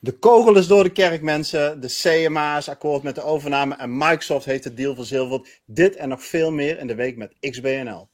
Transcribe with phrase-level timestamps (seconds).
[0.00, 1.80] De kogel is door de kerk, mensen.
[1.80, 5.60] De CMA is akkoord met de overname en Microsoft heeft de deal verzilverd.
[5.66, 8.08] Dit en nog veel meer in de week met XBNL.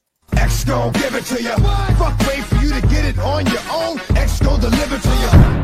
[0.91, 1.61] Give it to you.
[1.95, 3.99] Fuck wait for you to get it on your own.
[4.59, 5.63] Deliver to you.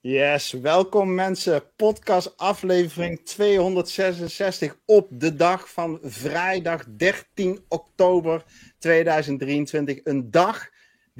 [0.00, 1.62] Yes, welkom mensen.
[1.76, 8.44] Podcast aflevering 266 op de dag van vrijdag 13 oktober
[8.78, 10.00] 2023.
[10.04, 10.68] Een dag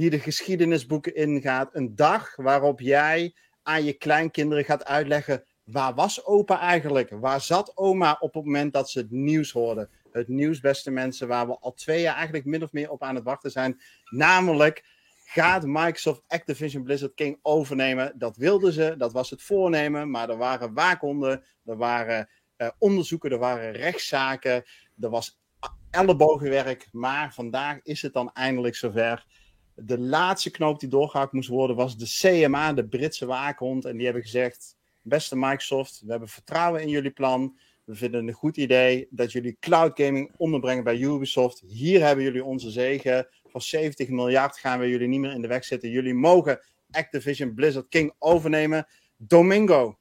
[0.00, 1.70] die de geschiedenisboeken ingaat.
[1.72, 7.10] Een dag waarop jij aan je kleinkinderen gaat uitleggen: waar was opa eigenlijk?
[7.10, 9.90] Waar zat oma op het moment dat ze het nieuws hoorden?
[10.12, 13.14] Het nieuws, beste mensen, waar we al twee jaar eigenlijk min of meer op aan
[13.14, 13.80] het wachten zijn.
[14.04, 14.84] Namelijk,
[15.24, 18.12] gaat Microsoft Activision Blizzard King overnemen?
[18.18, 23.30] Dat wilden ze, dat was het voornemen, maar er waren waakhonden, er waren uh, onderzoeken,
[23.30, 24.64] er waren rechtszaken,
[25.00, 25.40] er was
[25.90, 26.88] ellebogenwerk.
[26.92, 29.26] Maar vandaag is het dan eindelijk zover
[29.82, 33.84] de laatste knoop die doorgehakt moest worden was de CMA, de Britse waakhond.
[33.84, 37.58] En die hebben gezegd: Beste Microsoft, we hebben vertrouwen in jullie plan.
[37.84, 41.62] We vinden het een goed idee dat jullie cloud gaming onderbrengen bij Ubisoft.
[41.66, 43.28] Hier hebben jullie onze zegen.
[43.46, 45.90] Voor 70 miljard gaan we jullie niet meer in de weg zitten.
[45.90, 48.86] Jullie mogen Activision Blizzard King overnemen.
[49.16, 49.98] Domingo,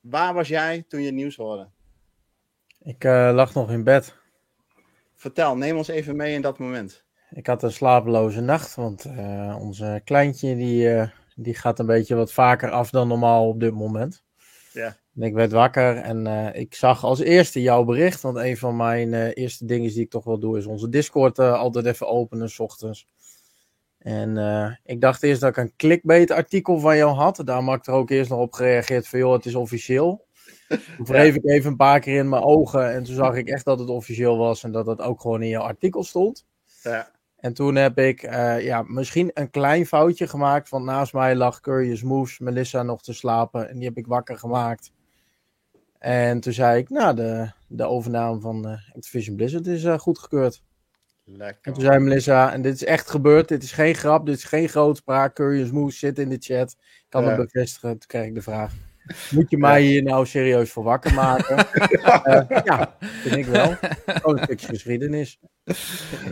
[0.00, 1.68] waar was jij toen je het nieuws hoorde?
[2.82, 4.16] Ik uh, lag nog in bed.
[5.14, 7.04] Vertel, neem ons even mee in dat moment.
[7.34, 12.14] Ik had een slapeloze nacht, want uh, onze kleintje die, uh, die gaat een beetje
[12.14, 14.22] wat vaker af dan normaal op dit moment.
[14.72, 14.96] Ja.
[15.14, 18.76] En ik werd wakker en uh, ik zag als eerste jouw bericht, want een van
[18.76, 22.58] mijn eerste dingen die ik toch wel doe is onze Discord altijd even openen, s
[22.58, 23.06] ochtends.
[23.98, 27.42] En ik dacht eerst dat ik een clickbait artikel van jou had.
[27.44, 30.26] Daar had ik er ook eerst nog op gereageerd van joh, het is officieel.
[30.68, 33.64] Toen wreef ik even een paar keer in mijn ogen en toen zag ik echt
[33.64, 36.46] dat het officieel was en dat het ook gewoon in jouw artikel stond.
[36.82, 37.10] Ja.
[37.40, 40.68] En toen heb ik uh, ja, misschien een klein foutje gemaakt.
[40.68, 43.68] Want naast mij lag Curious Moves, Melissa nog te slapen.
[43.68, 44.92] En die heb ik wakker gemaakt.
[45.98, 50.62] En toen zei ik, nou, de, de overname van uh, Activision Blizzard is uh, goedgekeurd.
[51.24, 51.58] Lekker.
[51.62, 53.48] En toen zei Melissa, en dit is echt gebeurd.
[53.48, 55.34] Dit is geen grap, dit is geen grootspraak.
[55.34, 56.70] Curious Moves zit in de chat.
[56.80, 57.90] Ik kan het bevestigen.
[57.90, 58.72] Toen kreeg ik de vraag.
[59.30, 61.66] Moet je mij hier nou serieus voor wakker maken?
[61.90, 63.76] uh, ja, vind ik wel.
[64.06, 65.38] Gewoon een stukje geschiedenis.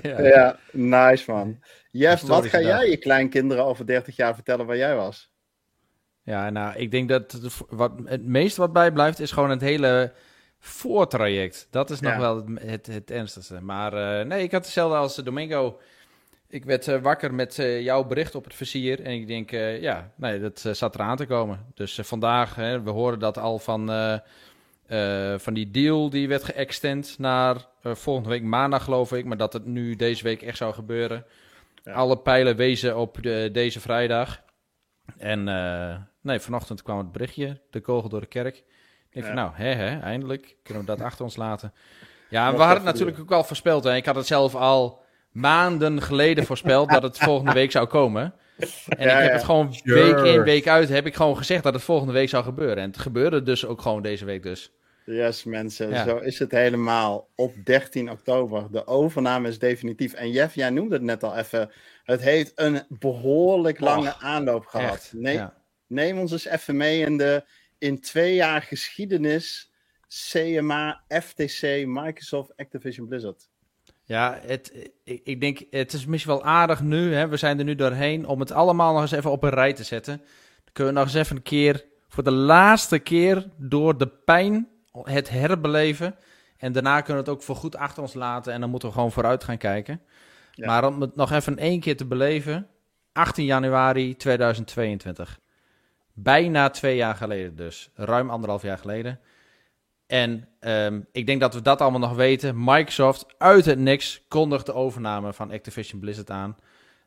[0.03, 1.59] Ja, ja nice man.
[1.91, 5.31] Jeff, wat ga jij je kleinkinderen over 30 jaar vertellen waar jij was?
[6.23, 10.13] Ja, nou, ik denk dat wat, het meeste wat bijblijft is gewoon het hele
[10.59, 11.67] voortraject.
[11.71, 13.61] Dat is nog wel het, het, het, ernstigste.
[13.61, 15.81] Maar uh, nee, ik had hetzelfde als Domingo.
[16.51, 19.03] Ik werd uh, wakker met uh, jouw bericht op het versier.
[19.03, 21.67] En ik denk, uh, ja, nee, dat zat eraan te komen.
[21.75, 23.87] Dus vandaag, hè, we horen dat al van,
[25.37, 29.25] van die deal die werd geëxtend naar volgende week maandag, geloof ik.
[29.25, 31.25] Maar dat het nu deze week echt zou gebeuren.
[31.85, 31.93] Ja.
[31.93, 34.43] Alle pijlen wezen op de, deze vrijdag.
[35.19, 35.45] En
[36.21, 38.57] nee, vanochtend kwam het berichtje, de kogel door de kerk.
[38.57, 38.65] Ik
[39.11, 39.33] denk ja.
[39.33, 41.73] van, nou, hè, hè, eindelijk kunnen we dat achter ons laten.
[42.29, 43.85] Ja, we hadden het natuurlijk ook al voorspeld.
[43.85, 43.97] Hè.
[43.97, 45.07] Ik had het zelf al
[45.41, 48.35] maanden geleden voorspeld dat het volgende week zou komen.
[48.89, 51.83] En ik heb het gewoon week in, week uit, heb ik gewoon gezegd dat het
[51.83, 52.77] volgende week zou gebeuren.
[52.77, 54.73] En het gebeurde dus ook gewoon deze week dus.
[55.05, 57.29] Yes, mensen, zo is het helemaal.
[57.35, 58.67] Op 13 oktober.
[58.71, 60.13] De overname is definitief.
[60.13, 61.71] En Jeff, jij noemde het net al even.
[62.05, 65.13] Het heeft een behoorlijk lange aanloop gehad.
[65.15, 65.41] nee,
[65.87, 67.45] Neem ons eens even mee in de
[67.79, 69.73] in twee jaar geschiedenis
[70.09, 73.49] CMA, FTC, Microsoft, Activision Blizzard.
[74.09, 77.65] Ja, het, ik, ik, denk, het is misschien wel aardig nu, hè, we zijn er
[77.65, 80.17] nu doorheen, om het allemaal nog eens even op een rij te zetten.
[80.17, 84.69] Dan kunnen we nog eens even een keer, voor de laatste keer, door de pijn
[85.03, 86.15] het herbeleven.
[86.57, 88.95] En daarna kunnen we het ook voor goed achter ons laten en dan moeten we
[88.95, 90.01] gewoon vooruit gaan kijken.
[90.55, 92.69] Maar om het nog even één keer te beleven,
[93.13, 95.41] 18 januari 2022.
[96.13, 99.21] Bijna twee jaar geleden dus, ruim anderhalf jaar geleden.
[100.09, 102.65] En um, ik denk dat we dat allemaal nog weten.
[102.65, 106.57] Microsoft uit het niks kondigt de overname van Activision Blizzard aan.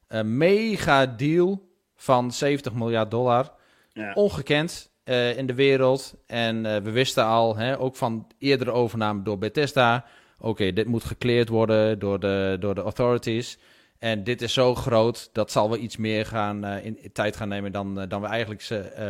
[0.08, 3.52] Een mega deal van 70 miljard dollar.
[3.94, 4.14] Ja.
[4.14, 6.16] Ongekend uh, in de wereld.
[6.28, 10.06] En uh, we wisten al, hè, ook van eerdere overname door Bethesda.
[10.38, 13.58] Oké, okay, dit moet gekleerd worden door de, door de authorities.
[14.00, 17.36] En dit is zo groot, dat zal wel iets meer gaan, uh, in, in, tijd
[17.36, 18.64] gaan nemen dan, dan we eigenlijk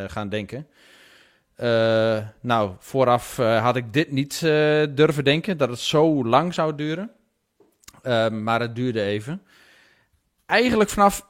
[0.08, 0.68] gaan denken.
[1.62, 6.54] Uh, nou, vooraf uh, had ik dit niet uh, durven denken, dat het zo lang
[6.54, 7.12] zou duren.
[8.44, 9.42] maar het duurde even.
[10.46, 11.28] Eigenlijk vanaf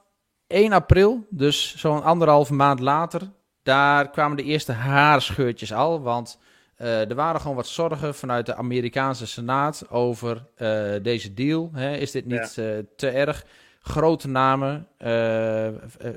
[0.48, 3.22] 1 april, dus zo'n anderhalf maand later,
[3.63, 6.01] daar kwamen de eerste haarscheurtjes al.
[6.01, 6.39] Want
[6.75, 10.45] er waren gewoon wat zorgen vanuit de Amerikaanse Senaat over
[11.01, 11.69] deze deal.
[11.74, 11.95] Hè?
[11.95, 12.81] Is dit niet ja.
[12.95, 13.45] te erg?
[13.83, 14.88] grote namen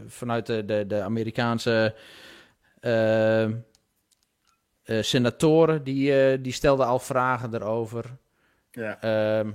[0.07, 1.95] vanuit de, de, de Amerikaanse
[4.85, 8.05] senatoren, die, die stelden al vragen erover.
[8.71, 9.01] Ja.
[9.01, 9.51] Ehm,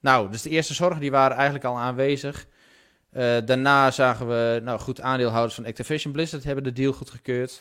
[0.00, 2.46] nou, dus de eerste zorgen die waren eigenlijk al aanwezig.
[3.12, 7.60] Uh, daarna zagen we, nou goed, aandeelhouders van Activision Blizzard hebben de deal goedgekeurd.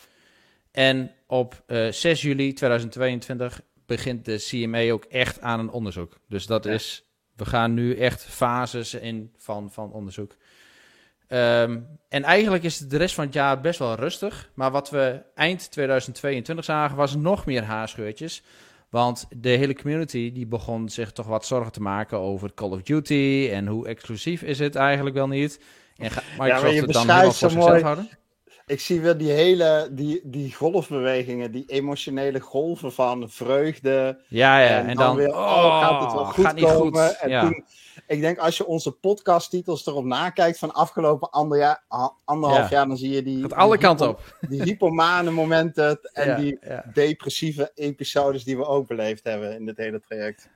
[0.72, 6.20] En op uh, eh, 6 juli 2022 begint de CMA ook echt aan een onderzoek.
[6.28, 7.06] Dus dat is,
[7.36, 10.36] we gaan nu echt fases in van, van onderzoek.
[11.34, 14.52] Um, en eigenlijk is de rest van het jaar best wel rustig.
[14.54, 18.44] Maar wat we eind 2022 zagen, was nog meer haarscheurtjes.
[18.90, 22.82] Want de hele community die begon zich toch wat zorgen te maken over Call of
[22.82, 25.60] Duty en hoe exclusief is het eigenlijk wel niet.
[25.98, 28.10] En ga Microsoft ja, het dan helemaal voor zichzelf houden?
[28.66, 34.20] Ik zie weer die hele, die, die golfbewegingen, die emotionele golven van vreugde.
[34.28, 37.08] Ja, ja, en, dan, weer, oh, gaat het wel goed komen.
[37.08, 37.18] Goed.
[37.20, 37.42] En ja.
[37.42, 37.64] toen,
[38.08, 41.84] ik denk als je onze podcasttitels erop nakijkt van afgelopen ander jaar,
[42.26, 43.42] anderhalf jaar, dan zie je die...
[43.42, 44.38] Gaat alle kanten op.
[44.50, 46.60] Die hypomane momenten en die
[46.94, 50.50] depressieve episodes die we ook beleefd hebben in dit hele traject.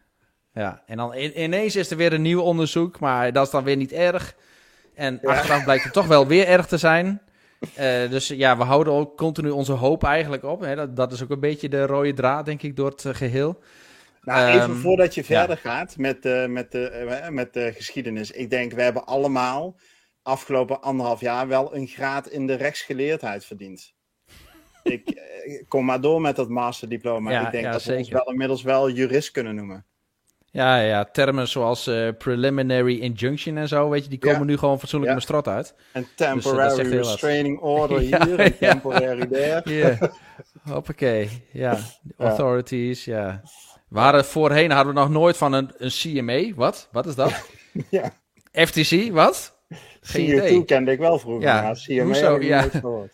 [0.53, 3.75] Ja, en dan ineens is er weer een nieuw onderzoek, maar dat is dan weer
[3.75, 4.35] niet erg.
[4.95, 7.21] En achteraf blijkt het toch wel weer erg te zijn.
[7.79, 10.61] Uh, dus ja, we houden ook continu onze hoop eigenlijk op.
[10.61, 10.75] Hè.
[10.75, 13.59] Dat, dat is ook een beetje de rode draad, denk ik, door het uh, geheel.
[14.27, 15.69] Nou, even um, voordat je verder ja.
[15.71, 18.31] gaat met, uh, met, de, met de geschiedenis.
[18.31, 19.79] Ik denk, we hebben allemaal
[20.21, 23.93] afgelopen anderhalf jaar wel een graad in de rechtsgeleerdheid verdiend.
[24.83, 25.21] ik,
[25.67, 27.31] kom maar door met dat masterdiploma.
[27.31, 27.95] Ja, ik denk ja, dat zeker.
[27.95, 29.85] we ons wel inmiddels wel jurist kunnen noemen.
[30.51, 34.79] Ja, ja, termen zoals uh, preliminary injunction en zo, weet je, die komen nu gewoon
[34.79, 35.17] fatsoenlijk ja.
[35.17, 35.75] mijn strot uit.
[35.91, 39.61] En dus, eh, temporary dus, restraining order hier, en temporary there.
[39.69, 40.01] Yeah.
[40.63, 41.77] Hoppakee, ja.
[42.17, 43.41] Authorities, ja.
[43.89, 46.53] We hadden voorheen hadden we nog nooit van een, een CMA.
[46.55, 46.87] Wat?
[46.91, 47.49] Wat is dat?
[47.89, 48.11] ja.
[48.51, 49.59] FTC, wat?
[50.01, 50.65] Geen idee.
[50.65, 51.73] kende ik wel vroeger, ja.
[51.73, 52.41] CMA Hoezo?
[52.41, 52.69] Ja.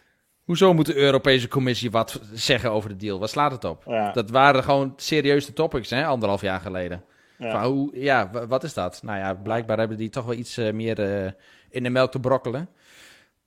[0.43, 3.19] Hoezo moet de Europese Commissie wat zeggen over de deal?
[3.19, 3.83] Wat slaat het op?
[3.87, 4.11] Ja.
[4.11, 7.03] Dat waren gewoon serieuze topics, hè, anderhalf jaar geleden.
[7.37, 7.67] Ja.
[7.67, 8.99] hoe, ja, wat is dat?
[9.03, 11.31] Nou ja, blijkbaar hebben die toch wel iets uh, meer uh,
[11.69, 12.69] in de melk te brokkelen.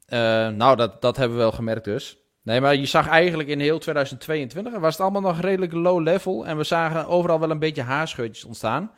[0.08, 0.18] Uh,
[0.48, 2.18] nou, dat, dat hebben we wel gemerkt dus.
[2.46, 6.46] Nee, maar je zag eigenlijk in heel 2022 was het allemaal nog redelijk low level.
[6.46, 8.92] En we zagen overal wel een beetje haarscheurtjes ontstaan.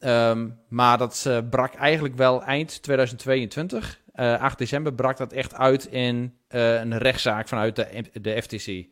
[0.00, 4.00] Um, maar dat brak eigenlijk wel eind 2022.
[4.14, 8.86] 8 december brak dat echt uit in een rechtszaak vanuit de, de FTC.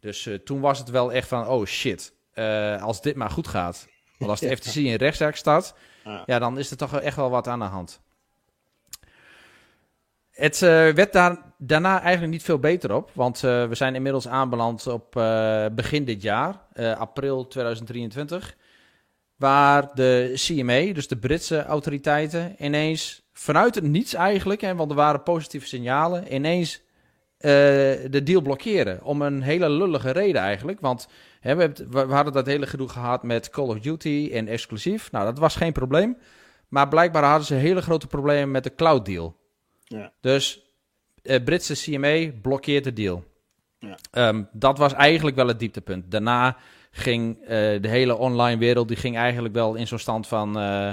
[0.00, 2.12] Dus toen was het wel echt van, oh shit,
[2.80, 3.86] als dit maar goed gaat
[4.18, 5.74] want als de FTC in rechtszaak staat,
[6.26, 6.38] ja.
[6.38, 8.00] dan is er toch echt wel wat aan de hand.
[10.36, 13.10] Het uh, werd daar, daarna eigenlijk niet veel beter op.
[13.14, 16.54] Want uh, we zijn inmiddels aanbeland op uh, begin dit jaar,
[16.98, 18.56] april 2023.
[19.36, 24.96] Waar de CMA, dus de Britse autoriteiten, ineens vanuit het niets eigenlijk, hè, want er
[24.96, 26.84] waren positieve signalen, ineens
[27.38, 29.04] de deal blokkeren.
[29.04, 30.80] Om een hele lullige reden eigenlijk.
[30.80, 31.08] Want
[31.42, 35.12] we, we, hadden dat hele gedoe gehad met Call of Duty en exclusief.
[35.12, 36.16] Nou, dat was geen probleem.
[36.68, 39.36] Maar blijkbaar hadden ze hele grote problemen met de cloud deal.
[39.88, 40.12] Ja.
[40.20, 40.60] Dus
[41.22, 43.24] uh, Britse CMA blokkeert de deal.
[43.78, 44.28] Ja.
[44.28, 46.10] Um, dat was eigenlijk wel het dieptepunt.
[46.10, 46.56] Daarna
[46.90, 50.58] ging uh, de hele online wereld die ging eigenlijk wel in zo'n stand van...
[50.58, 50.90] Uh,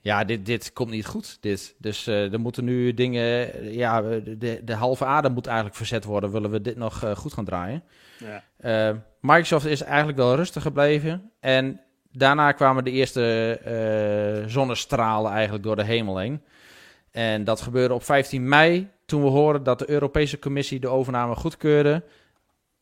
[0.00, 1.38] ja, dit, dit komt niet goed.
[1.40, 1.74] Dit.
[1.78, 3.72] Dus er moeten nu dingen...
[3.72, 6.30] Ja, de, de halve adem moet eigenlijk verzet worden.
[6.30, 7.82] Willen we dit nog goed gaan draaien?
[8.18, 8.90] Ja.
[8.90, 11.30] Uh, Microsoft is eigenlijk wel rustig gebleven.
[11.40, 11.80] En
[12.12, 16.42] daarna kwamen de eerste zonnestralen eigenlijk door de hemel heen.
[17.12, 21.34] En dat gebeurde op 15 mei, toen we hoorden dat de Europese Commissie de overname
[21.34, 22.02] goedkeurde.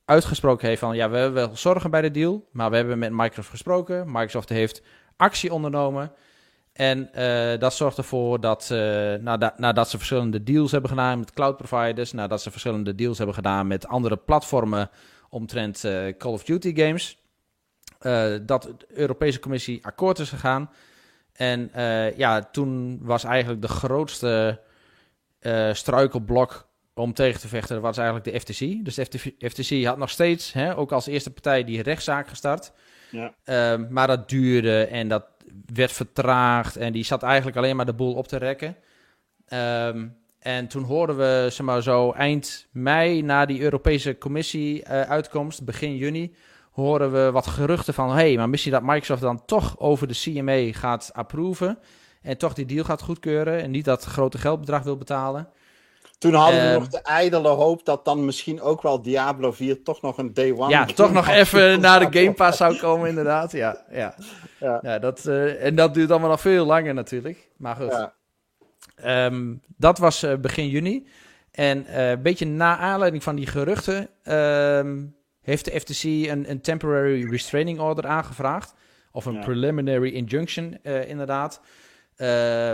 [0.04, 3.12] Uitgesproken heeft van, ja, we hebben wel zorgen bij de deal, maar we hebben met
[3.12, 4.04] Microsoft gesproken.
[4.06, 4.82] Microsoft heeft
[5.16, 6.12] actie ondernomen.
[6.72, 9.14] En uh, dat zorgt ervoor dat, uh,
[9.56, 13.66] nadat, ze verschillende deals hebben gedaan met cloud providers, nadat ze verschillende deals hebben gedaan
[13.66, 14.90] met andere platformen
[15.28, 17.18] omtrent uh, Call of Duty games.
[18.46, 20.70] Dat de Europese Commissie akkoord is gegaan.
[21.40, 24.60] En uh, ja, toen was eigenlijk de grootste
[25.72, 28.84] struikelblok om tegen te vechten, was eigenlijk de FTC.
[28.84, 32.72] Dus de FTC had nog steeds, hè, ook als eerste partij, die rechtszaak gestart.
[33.10, 33.34] Ja.
[33.44, 35.24] Uh, maar dat duurde en dat
[35.72, 38.76] werd vertraagd en die zat eigenlijk alleen maar de boel op te rekken.
[39.52, 45.96] Um, en toen hoorden we, zeg maar zo, eind mei, na die Europese Commissie-uitkomst, begin
[45.96, 46.34] juni,
[46.70, 50.14] horen we wat geruchten van: hé, hey, maar misschien dat Microsoft dan toch over de
[50.14, 51.78] CMA gaat approven.
[52.22, 53.62] En toch die deal gaat goedkeuren.
[53.62, 55.48] En niet dat grote geldbedrag wil betalen.
[56.18, 59.82] Toen hadden we ehm, nog de ijdele hoop dat dan misschien ook wel Diablo 4
[59.82, 60.70] toch nog een day one.
[60.70, 63.52] Ja, toch nog even naar de Game Pass zou komen, inderdaad.
[63.52, 64.14] Ja, ja.
[64.60, 64.78] ja.
[64.82, 67.48] ja dat, uh, en dat duurt allemaal nog veel langer natuurlijk.
[67.56, 67.90] Maar goed.
[67.90, 68.12] Ja.
[68.96, 71.06] ehm, dat was begin juni.
[71.50, 74.98] En een beetje na aanleiding van die geruchten ehm,
[75.42, 78.74] heeft de FTC een, een temporary restraining order aangevraagd.
[79.12, 81.60] Of een preliminary injunction, inderdaad.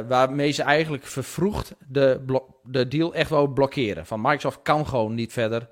[0.08, 4.06] waarmee ze eigenlijk vervroegd de, de deal echt wel blokkeren.
[4.06, 5.68] Van Microsoft kan gewoon niet verder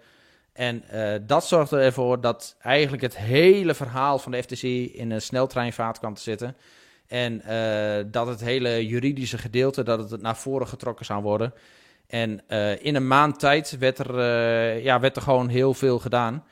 [0.55, 4.63] en uh, dat zorgde ervoor dat eigenlijk het hele verhaal van de FTC
[4.95, 6.57] in een sneltreinvaart kwam te zitten.
[7.07, 7.43] En
[8.11, 11.55] dat het hele juridische gedeelte dat het naar voren getrokken zou worden.
[12.07, 12.49] En
[12.81, 14.19] in een maand tijd werd er,
[14.83, 16.45] ja, werd er gewoon heel veel gedaan.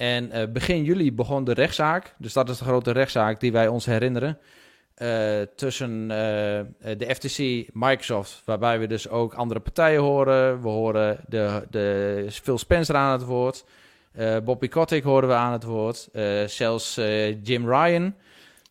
[0.00, 2.14] En begin juli begon de rechtszaak.
[2.18, 4.38] Dus dat is de grote rechtszaak die wij ons herinneren.
[4.96, 6.08] Uh, tussen uh,
[6.96, 7.38] de FTC,
[7.72, 10.62] Microsoft, waarbij we dus ook andere partijen horen.
[10.62, 13.64] We horen de, de Phil Spencer aan het woord.
[14.44, 16.08] Bobby Kotick horen we aan het woord.
[16.46, 16.94] zelfs
[17.42, 18.14] Jim Ryan.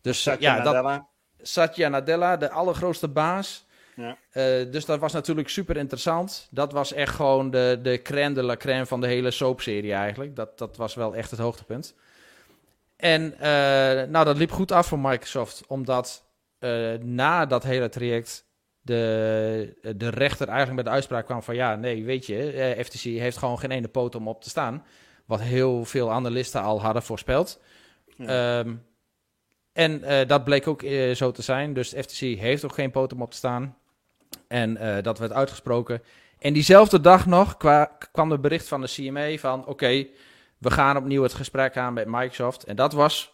[0.02, 0.96] Dus Satya ja, Nadella.
[0.96, 3.66] Dat, Satya Nadella, de allergrootste baas.
[3.96, 4.16] Ja.
[4.64, 6.48] dus dat was natuurlijk super interessant.
[6.50, 10.36] Dat was echt gewoon de, de crème de la crème van de hele soapserie eigenlijk.
[10.36, 11.94] Dat, dat was wel echt het hoogtepunt.
[13.00, 13.40] En uh,
[14.10, 16.24] nou, dat liep goed af voor Microsoft, omdat
[16.58, 18.44] uh, na dat hele traject
[18.80, 23.36] de, de rechter eigenlijk met de uitspraak kwam van ja, nee, weet je, FTC heeft
[23.36, 24.84] gewoon geen ene poot om op te staan.
[25.24, 27.60] Wat heel veel analisten al hadden voorspeld.
[28.16, 28.58] Ja.
[28.58, 28.84] Um,
[29.72, 30.82] en dat bleek ook
[31.14, 31.72] zo te zijn.
[31.72, 33.76] Dus FTC heeft ook geen poot om op te staan.
[34.50, 36.02] En dat werd uitgesproken.
[36.38, 37.56] En diezelfde dag nog
[38.12, 40.06] kwam er bericht van de CMA van oké,
[40.58, 42.64] we gaan opnieuw het gesprek aan met Microsoft.
[42.64, 43.32] En dat was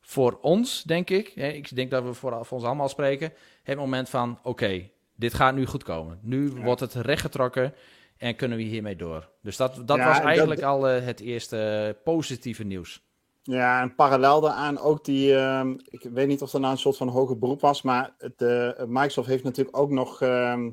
[0.00, 3.76] voor ons, denk ik, hè, ik denk dat we voor, voor ons allemaal spreken, het
[3.76, 6.18] moment van: oké, dit gaat nu goed komen.
[6.22, 7.74] Nu wordt het rechtgetrokken
[8.16, 9.28] en kunnen we hiermee door.
[9.42, 13.07] Dus dat, dat was eigenlijk al uh, het eerste positieve nieuws.
[13.50, 16.96] Ja, en parallel daaraan ook die, uh, ik weet niet of dat nou een soort
[16.96, 20.70] van hoger beroep was, maar de, uh, Microsoft heeft natuurlijk ook nog ehm,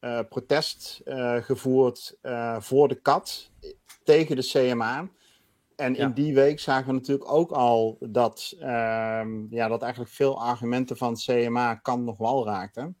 [0.00, 1.00] uh, protest
[1.40, 2.18] gevoerd
[2.58, 3.50] voor de kat
[4.04, 5.08] tegen de CMA.
[5.76, 10.40] En in die week zagen we natuurlijk ook al dat, um, ja, dat eigenlijk veel
[10.40, 12.96] argumenten van CMA kan nog wel raakten.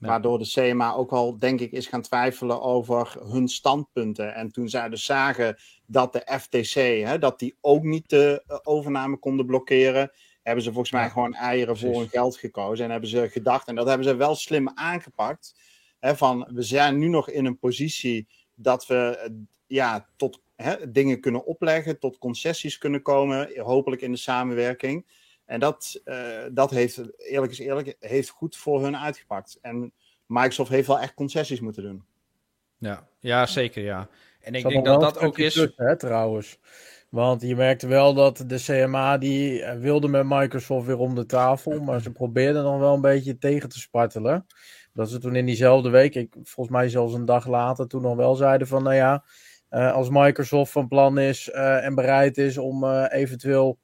[0.00, 4.34] Waardoor de CMA ook al, denk ik, is gaan twijfelen over hun standpunten.
[4.34, 6.74] En toen zij dus zagen dat de FTC,
[7.06, 11.34] hè, dat die ook niet de uh, overname konden blokkeren, hebben ze volgens mij gewoon
[11.34, 12.84] eieren voor hun geld gekozen.
[12.84, 15.54] En hebben ze gedacht, en dat hebben ze wel slim aangepakt,
[15.98, 19.30] hè, van we zijn nu nog in een positie dat we
[19.66, 25.06] ja, tot hè, dingen kunnen opleggen, tot concessies kunnen komen, hopelijk in de samenwerking.
[25.50, 26.16] En dat, uh,
[26.52, 29.58] dat heeft, eerlijk is eerlijk, heeft goed voor hun uitgepakt.
[29.62, 29.92] En
[30.26, 32.04] Microsoft heeft wel echt concessies moeten doen.
[32.78, 34.08] Ja, ja zeker ja.
[34.40, 35.52] En ik denk dat dat ook is...
[35.52, 36.58] Tussen, hè, trouwens.
[37.08, 41.26] Want je merkte wel dat de CMA die eh, wilde met Microsoft weer om de
[41.26, 44.46] tafel, maar ze probeerden nog wel een beetje tegen te spartelen.
[44.92, 48.16] Dat ze toen in diezelfde week, ik, volgens mij zelfs een dag later, toen nog
[48.16, 49.24] wel zeiden van, nou ja,
[49.70, 53.78] uh, als Microsoft van plan is uh, en bereid is om uh, eventueel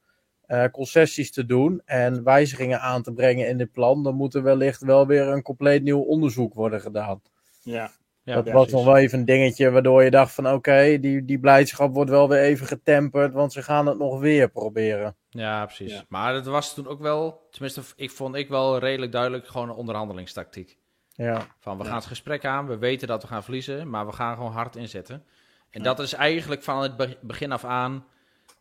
[0.72, 4.82] concessies te doen en wijzigingen aan te brengen in dit plan, dan moet er wellicht
[4.82, 7.20] wel weer een compleet nieuw onderzoek worden gedaan.
[7.62, 7.90] Ja.
[8.22, 11.38] ja dat was nog wel even een dingetje waardoor je dacht van oké, die, die
[11.38, 15.16] blijdschap wordt wel weer even getemperd, want ze gaan het nog weer proberen.
[15.28, 15.92] Ja, precies.
[15.92, 16.04] Ja.
[16.08, 19.74] Maar het was toen ook wel, tenminste ik vond ik wel redelijk duidelijk gewoon een
[19.74, 20.78] onderhandelingstactiek.
[21.16, 21.46] Ja.
[21.58, 24.36] Van we gaan het gesprek aan, we weten dat we gaan verliezen, maar we gaan
[24.36, 25.24] gewoon hard inzetten.
[25.70, 28.04] En dat is eigenlijk van het begin af aan,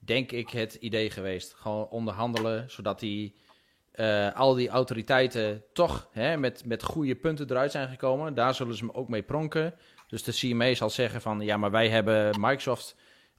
[0.05, 1.53] denk ik, het idee geweest.
[1.53, 3.35] Gewoon onderhandelen, zodat die,
[3.95, 8.33] uh, al die autoriteiten toch hè, met, met goede punten eruit zijn gekomen.
[8.33, 9.73] Daar zullen ze ook mee pronken.
[10.07, 12.95] Dus de CMA zal zeggen van, ja, maar wij hebben Microsoft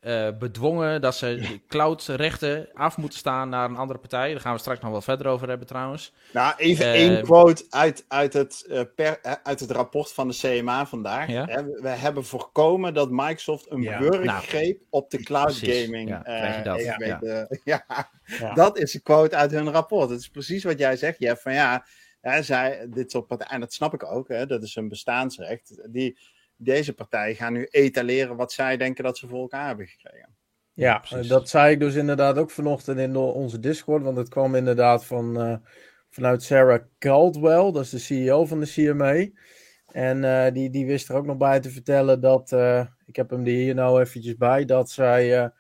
[0.07, 4.33] uh, bedwongen dat ze cloudrechten af moeten staan naar een andere partij.
[4.33, 6.13] Daar gaan we straks nog wel verder over hebben trouwens.
[6.33, 10.35] Nou, even uh, één quote uit, uit, het, uh, per, uit het rapport van de
[10.35, 11.29] CMA vandaag.
[11.29, 11.65] Ja?
[11.65, 13.99] We hebben voorkomen dat Microsoft een ja.
[13.99, 15.85] burggreep nou, op de cloud precies.
[15.85, 16.83] gaming ja, dat.
[17.65, 18.11] ja.
[18.25, 18.55] ja.
[18.55, 20.11] dat is een quote uit hun rapport.
[20.11, 21.43] Het is precies wat jij zegt, Jeff.
[21.43, 21.85] Van ja,
[22.41, 25.79] zij, dit soort partijen, en dat snap ik ook, hè, dat is een bestaansrecht.
[25.85, 26.19] Die
[26.57, 30.37] deze partijen gaan nu etaleren wat zij denken dat ze voor elkaar hebben gekregen.
[30.77, 35.05] Ja, dat zei ik dus inderdaad ook vanochtend in onze Discord, want het kwam inderdaad
[35.05, 35.57] van, uh,
[36.11, 39.29] vanuit Sarah Caldwell, dat is de CEO van de CMA.
[39.87, 43.31] En uh, die, die wist er ook nog bij te vertellen dat, uh, ik heb
[43.31, 45.53] hem er hier nou eventjes bij, dat zij,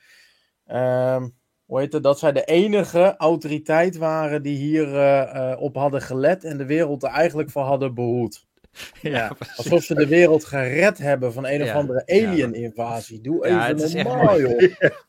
[0.66, 1.28] ehm,
[1.64, 6.58] hoe heet het, dat zij de enige autoriteit waren die hier op hadden gelet en
[6.58, 8.45] de wereld er eigenlijk voor hadden behoed.
[9.00, 13.20] Ja, Alsof ze de wereld gered hebben van een of andere alien-invasie.
[13.20, 14.72] Doe even normaal, joh.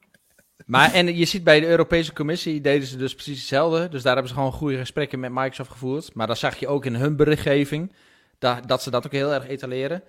[0.67, 3.89] Maar en je ziet bij de Europese Commissie deden ze dus precies hetzelfde.
[3.89, 6.13] Dus daar hebben ze gewoon goede gesprekken met Microsoft gevoerd.
[6.13, 7.91] Maar dan zag je ook in hun berichtgeving
[8.39, 10.03] dat, dat ze dat ook heel erg etaleren.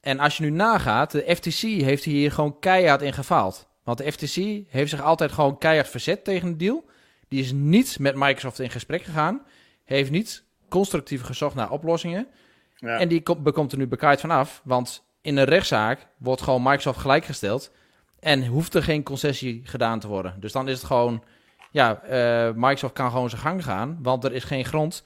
[0.00, 3.66] En als je nu nagaat, de FTC heeft hier gewoon keihard in gefaald.
[3.84, 6.84] Want de FTC heeft zich altijd gewoon keihard verzet tegen de deal.
[7.28, 9.42] Die is niet met Microsoft in gesprek gegaan.
[9.84, 12.26] Heeft niet constructief gezocht naar oplossingen.
[12.82, 12.98] Ja.
[12.98, 14.60] En die bekomt er nu bekaaid vanaf.
[14.64, 17.72] Want in een rechtszaak wordt gewoon Microsoft gelijkgesteld.
[18.20, 20.34] En hoeft er geen concessie gedaan te worden.
[20.40, 21.24] Dus dan is het gewoon,
[21.70, 25.04] ja, uh, Microsoft kan gewoon zijn gang gaan, want er is geen grond.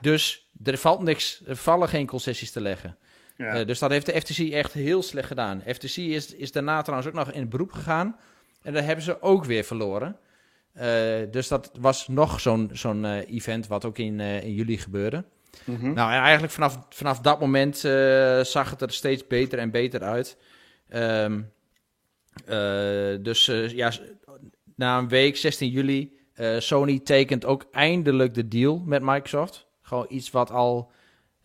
[0.00, 2.96] Dus er valt niks, er vallen geen concessies te leggen.
[3.36, 3.60] Ja.
[3.60, 5.62] Uh, dus dat heeft de FTC echt heel slecht gedaan.
[5.66, 8.16] FTC is, is daarna trouwens ook nog in het beroep gegaan.
[8.62, 10.16] En daar hebben ze ook weer verloren.
[10.74, 10.84] Uh,
[11.30, 15.24] dus dat was nog zo'n zo'n event wat ook in, in juli gebeurde.
[15.50, 15.92] -hmm.
[15.92, 17.76] Nou, en eigenlijk vanaf, vanaf dat moment
[18.42, 20.36] zag het er steeds beter en beter uit.
[20.94, 21.50] Um,
[22.46, 23.92] uh, dus uh, ja,
[24.74, 29.66] na een week, 16 juli, uh, Sony tekent ook eindelijk de deal met Microsoft.
[29.82, 30.90] Gewoon iets wat al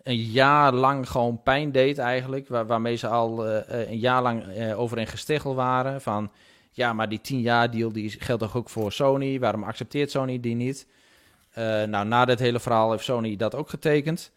[0.04, 2.48] een jaar lang gewoon pijn deed eigenlijk.
[2.48, 6.02] Waar, waarmee ze al een jaar lang over in gestichel waren.
[6.02, 6.32] Van
[6.72, 9.40] ja, maar die 10 jaar deal die geldt toch ook voor Sony?
[9.40, 10.88] Waarom accepteert Sony die niet?
[11.86, 14.32] Nou, na dit hele verhaal heeft Sony dat ook getekend.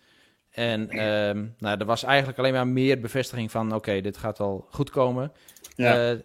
[0.51, 3.75] En um, nou, er was eigenlijk alleen maar meer bevestiging van...
[3.75, 5.33] oké, dit gaat wel goed komen.
[5.75, 6.17] Ja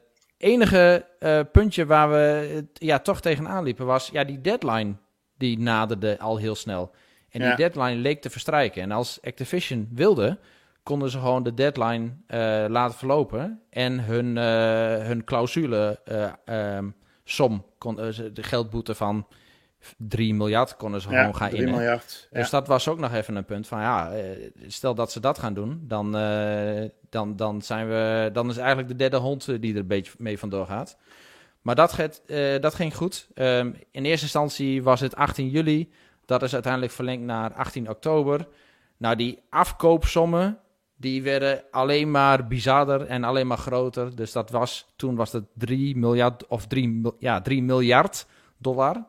[0.42, 4.96] enige uh, puntje waar we ja, toch tegenaan liepen was ja, die deadline
[5.38, 6.92] die naderde al heel snel.
[7.30, 8.82] En die deadline leek te verstrijken.
[8.82, 10.40] En als Activision wilde,
[10.84, 14.38] konden ze gewoon de deadline uh, laten verlopen en hun,
[15.06, 16.00] hun clausule
[16.46, 19.28] um, som, kon, de geldboete van
[19.98, 21.72] 3 miljard konden ze gewoon gaan in.
[21.72, 24.12] Miljard, Dus dat was ook nog even een punt van ja,
[24.68, 26.16] stel dat ze dat gaan doen, dan
[27.12, 30.12] dan, dan, zijn we, dan is eigenlijk de derde hond eh, die er een beetje
[30.18, 30.98] mee vandoor gaat.
[31.62, 33.28] Maar dat, gaat, uh, dat ging goed.
[33.36, 35.92] Um, in eerste instantie was het 18 juli.
[36.26, 38.48] Dat is uiteindelijk verlengd naar 18 oktober.
[38.98, 40.60] Nou, die afkoopsommen,
[40.96, 44.16] die werden alleen maar bizarder en alleen maar groter.
[44.16, 48.26] Dus dat was, toen was het 3 miljard, of 3, ja, 3 miljard
[48.58, 49.06] dollar.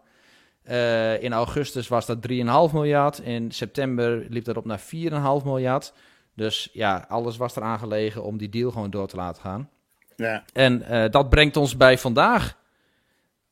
[0.70, 2.34] Uh, in augustus was dat 3,5
[2.72, 3.18] miljard.
[3.18, 5.92] In september liep dat op naar 4,5 miljard.
[6.34, 9.70] Dus ja, alles was eraan gelegen om die deal gewoon door te laten gaan.
[10.16, 10.44] Ja.
[10.52, 12.58] En uh, dat brengt ons bij vandaag.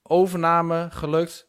[0.03, 1.49] Overname gelukt.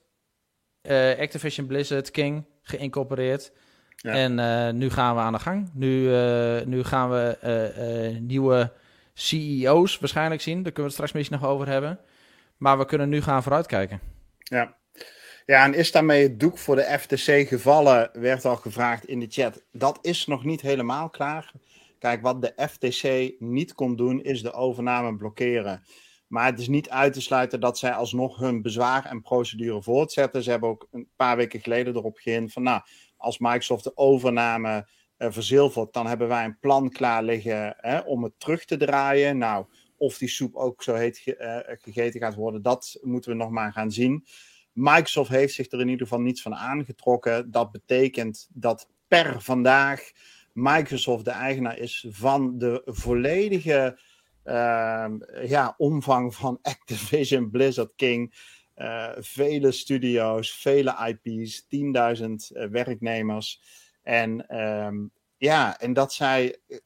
[0.81, 3.51] Uh, Activision Blizzard King geïncorporeerd.
[3.95, 4.11] Ja.
[4.11, 5.69] En nu gaan we aan de gang.
[5.73, 6.09] Nu,
[6.65, 8.71] nu gaan we nieuwe
[9.13, 10.63] CEO's waarschijnlijk zien.
[10.63, 11.99] Daar kunnen we het straks misschien nog over hebben.
[12.57, 13.99] Maar we kunnen nu gaan vooruitkijken.
[14.37, 14.75] Ja,
[15.45, 19.27] ja, en is daarmee het doek voor de FTC gevallen, werd al gevraagd in de
[19.29, 19.63] chat.
[19.71, 21.51] Dat is nog niet helemaal klaar.
[21.99, 25.83] Kijk, wat de FTC niet kon doen, is de overname blokkeren.
[26.27, 30.43] Maar het is niet uit te sluiten dat zij alsnog hun bezwaar en procedure voortzetten.
[30.43, 32.81] Ze hebben ook een paar weken geleden erop geïnd van, nou,
[33.17, 38.23] als Microsoft de overname uh, verzilvert, dan hebben wij een plan klaar liggen hè, om
[38.23, 39.37] het terug te draaien.
[39.37, 39.65] Nou,
[39.97, 43.71] of die soep ook zo heet uh, gegeten gaat worden, dat moeten we nog maar
[43.71, 44.25] gaan zien.
[44.73, 47.51] Microsoft heeft zich er in ieder geval niets van aangetrokken.
[47.51, 50.11] Dat betekent dat per vandaag
[50.53, 53.99] Microsoft de eigenaar is van de volledige
[54.45, 55.05] uh,
[55.43, 58.49] ja, omvang van Activision Blizzard King.
[58.77, 63.61] Uh, vele studio's, vele IP's, 10.000 uh, werknemers.
[64.03, 66.77] En um, ja, en dat zij, uh,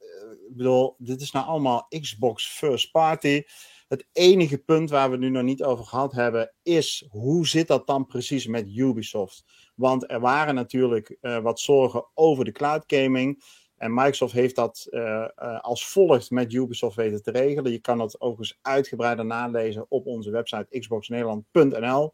[0.48, 3.42] ik bedoel, dit is nou allemaal Xbox First Party.
[3.88, 7.86] Het enige punt waar we nu nog niet over gehad hebben, is hoe zit dat
[7.86, 9.44] dan precies met Ubisoft?
[9.74, 13.42] Want er waren natuurlijk uh, wat zorgen over de cloud gaming.
[13.76, 17.72] En Microsoft heeft dat uh, uh, als volgt met Ubisoft weten te regelen.
[17.72, 22.12] Je kan dat overigens uitgebreider nalezen op onze website xboxnederland.nl.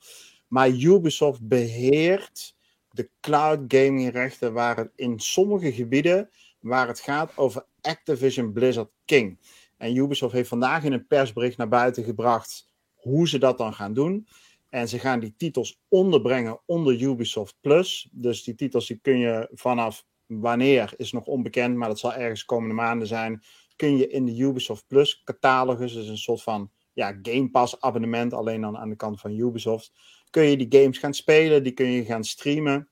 [0.49, 2.55] Maar Ubisoft beheert
[2.91, 6.31] de cloud gaming rechten waar het in sommige gebieden
[6.61, 9.39] waar het gaat over Activision Blizzard King.
[9.83, 13.95] En Ubisoft heeft vandaag in een persbericht naar buiten gebracht hoe ze dat dan gaan
[13.95, 14.29] doen.
[14.69, 18.09] En ze gaan die titels onderbrengen onder Ubisoft Plus.
[18.13, 22.45] Dus die titels die kun je vanaf wanneer is nog onbekend, maar dat zal ergens
[22.45, 23.43] komende maanden zijn.
[23.77, 28.33] Kun je in de Ubisoft Plus catalogus, dus een soort van ja, Game Pass abonnement,
[28.33, 29.93] alleen dan aan de kant van Ubisoft.
[30.31, 32.89] Kun je die games gaan spelen, die kun je gaan streamen.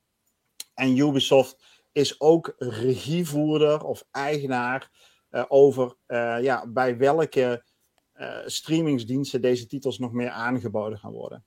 [0.75, 4.91] En Ubisoft is ook regievoerder of eigenaar
[5.49, 7.65] over uh, ja, bij welke
[8.17, 11.45] uh, streamingsdiensten deze titels nog meer aangeboden gaan worden.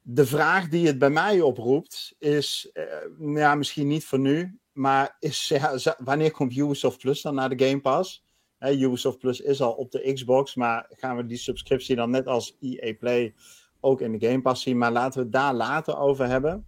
[0.00, 2.70] De vraag die het bij mij oproept is,
[3.18, 5.52] ja, misschien niet voor nu, maar is,
[5.98, 8.24] wanneer komt Ubisoft Plus dan naar de Game Pass?
[8.68, 12.56] Ubisoft Plus is al op de Xbox, maar gaan we die subscriptie dan net als
[12.60, 13.34] EA Play
[13.80, 14.78] ook in de Game Pass zien?
[14.78, 16.66] Maar laten we het daar later over hebben.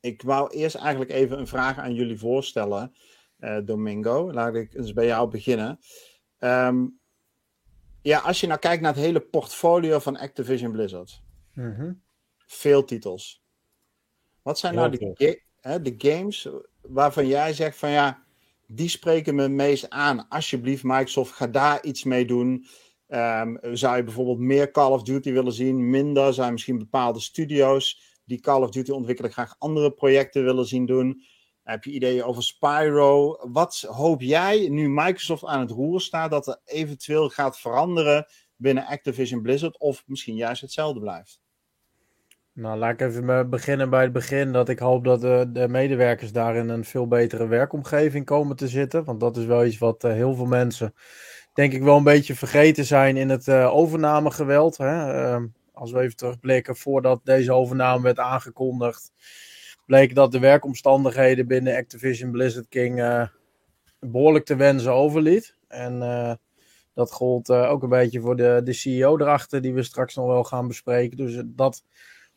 [0.00, 2.94] Ik wou eerst eigenlijk even een vraag aan jullie voorstellen.
[3.64, 4.32] Domingo.
[4.32, 5.78] Laat ik eens bij jou beginnen.
[6.38, 6.86] Ehm,
[8.02, 11.22] ja, als je nou kijkt naar het hele portfolio van Activision Blizzard.
[11.54, 11.92] Mhm.
[12.46, 13.42] Veel titels.
[14.42, 16.48] Wat zijn nou de, hè, de games
[16.80, 18.22] waarvan jij zegt van ja,
[18.66, 20.28] die spreken me meest aan.
[20.28, 22.66] Alsjeblieft, Microsoft, ga daar iets mee doen.
[23.08, 25.90] Um, zou je bijvoorbeeld meer Call of Duty willen zien?
[25.90, 26.34] Minder?
[26.34, 31.22] Zijn misschien bepaalde studio's die Call of Duty ontwikkelen graag andere projecten willen zien doen?
[31.62, 33.38] Heb je ideeën over Spyro?
[33.52, 38.86] Wat hoop jij, nu Microsoft aan het roer staat, dat er eventueel gaat veranderen binnen
[38.86, 39.78] Activision Blizzard?
[39.78, 41.40] Of misschien juist hetzelfde blijft?
[42.54, 44.52] Nou, laat ik even beginnen bij het begin.
[44.52, 48.68] Dat ik hoop dat de, de medewerkers daar in een veel betere werkomgeving komen te
[48.68, 49.04] zitten.
[49.04, 50.94] Want dat is wel iets wat uh, heel veel mensen,
[51.54, 54.76] denk ik, wel een beetje vergeten zijn in het uh, overnamegeweld.
[54.76, 55.24] Hè?
[55.24, 59.12] Uh, als we even terugblikken, voordat deze overname werd aangekondigd,
[59.92, 63.26] bleek dat de werkomstandigheden binnen Activision Blizzard King uh,
[63.98, 65.56] behoorlijk te wensen overliet.
[65.68, 65.98] En
[66.94, 70.44] dat gold ook een beetje voor de, de CEO erachter, die we straks nog wel
[70.44, 71.16] gaan bespreken.
[71.16, 71.84] Dus dat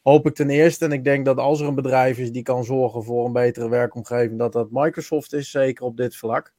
[0.02, 0.86] hoop ik ten eerste.
[0.86, 3.70] En ik denk dat als er een bedrijf is die kan zorgen voor een betere
[3.70, 6.54] werkomgeving, dat dat Microsoft is, zeker op dit vlak.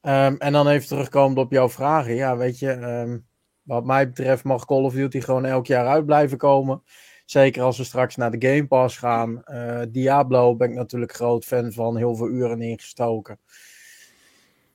[0.00, 2.14] Ehm, en dan even terugkomend op jouw vragen.
[2.14, 3.26] Ja, weet je, um,
[3.62, 6.82] wat mij betreft mag Call of Duty gewoon elk jaar uit blijven komen.
[7.26, 9.42] Zeker als we straks naar de Game Pass gaan.
[9.46, 13.38] Uh, Diablo ben ik natuurlijk groot fan van, heel veel uren ingestoken.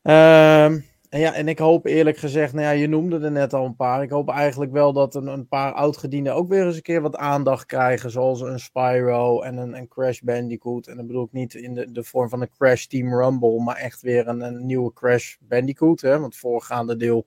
[0.03, 3.65] Um, en, ja, en ik hoop eerlijk gezegd, nou ja, je noemde er net al
[3.65, 4.03] een paar.
[4.03, 7.15] Ik hoop eigenlijk wel dat een, een paar oudgedienden ook weer eens een keer wat
[7.15, 8.11] aandacht krijgen.
[8.11, 10.87] Zoals een Spyro en een, Crash Bandicoot.
[10.87, 13.75] En dat bedoel ik niet in de, de vorm van een Crash Team Rumble, maar
[13.75, 16.01] echt weer een, een nieuwe Crash Bandicoot.
[16.01, 16.11] Hè?
[16.11, 17.25] Want het voorgaande deel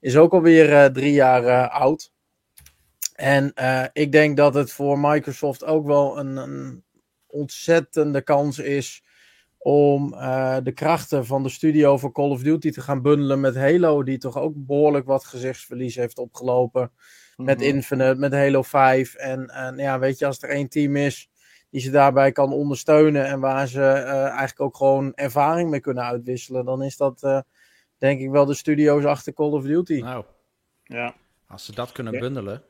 [0.00, 2.14] is ook alweer uh, drie jaar uh, oud.
[3.16, 6.84] En uh, ik denk dat het voor Microsoft ook wel een, een
[7.26, 9.04] ontzettende kans is
[9.58, 13.56] om uh, de krachten van de studio voor Call of Duty te gaan bundelen met
[13.56, 16.92] Halo, die toch ook behoorlijk wat gezichtsverlies heeft opgelopen.
[17.36, 17.66] Met mhm.
[17.66, 19.14] Infinite, met Halo 5.
[19.14, 21.30] En, en ja, weet je, als er één team is
[21.70, 26.04] die ze daarbij kan ondersteunen en waar ze uh, eigenlijk ook gewoon ervaring mee kunnen
[26.04, 27.40] uitwisselen, dan is dat uh,
[27.98, 30.00] denk ik wel de studio's achter Call of Duty.
[30.00, 30.24] Nou,
[30.82, 31.14] ja.
[31.48, 32.62] Als ze dat kunnen bundelen.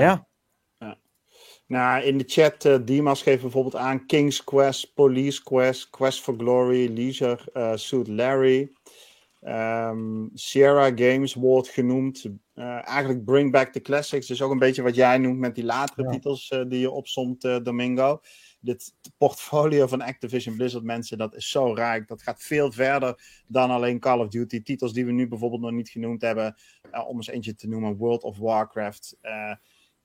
[0.00, 0.28] Ja.
[0.78, 0.98] ja.
[1.66, 6.34] Nou, in de chat, uh, Dimas geeft bijvoorbeeld aan King's Quest, Police Quest, Quest for
[6.36, 8.72] Glory, Leisure uh, Suit Larry.
[9.40, 12.24] Um, Sierra Games wordt genoemd.
[12.54, 14.26] Uh, eigenlijk Bring Back the Classics.
[14.26, 18.20] Dus ook een beetje wat jij noemt met die latere titels die je opzomt, Domingo.
[18.60, 22.08] Dit portfolio van Activision Blizzard mensen, dat is zo rijk.
[22.08, 24.62] Dat gaat veel verder dan alleen Call of Duty.
[24.62, 26.56] Titels die we nu bijvoorbeeld nog niet genoemd hebben.
[27.06, 29.16] om eens eentje te noemen, World of Warcraft.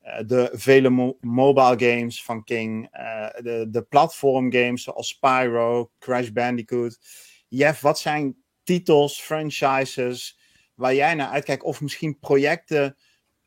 [0.08, 6.30] Eh, de vele mobile games van King, uh, de, de platform games zoals Spyro, Crash
[6.30, 7.00] Bandicoot.
[7.48, 10.40] Jeff, wat zijn titels, franchises
[10.74, 11.64] waar jij naar uitkijkt?
[11.64, 12.98] Of misschien projecten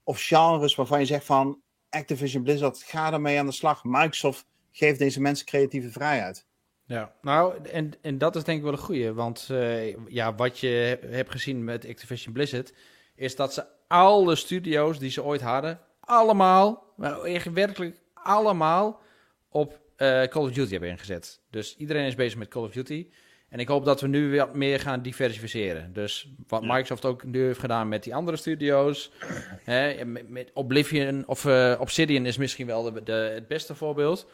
[0.03, 3.85] of genres waarvan je zegt van Activision Blizzard, ga ermee aan de slag.
[3.85, 6.47] Microsoft geeft deze mensen creatieve vrijheid.
[6.85, 9.13] Ja, nou, en, en dat is denk ik wel een goede.
[9.15, 12.75] Want uh, ja, wat je hebt gezien met Activision Blizzard,
[13.15, 19.01] is dat ze alle studio's die ze ooit hadden, allemaal, maar echt werkelijk allemaal
[19.49, 21.41] op uh, Call of Duty hebben ingezet.
[21.51, 23.07] Dus iedereen is bezig met Call of Duty.
[23.49, 25.93] En ik hoop dat we nu weer meer gaan diversificeren.
[25.93, 29.11] Dus wat Microsoft ook nu heeft gedaan met die andere studio's.
[29.65, 34.27] Hè, met, Oblivion of uh, Obsidian is misschien wel de, de, het beste voorbeeld.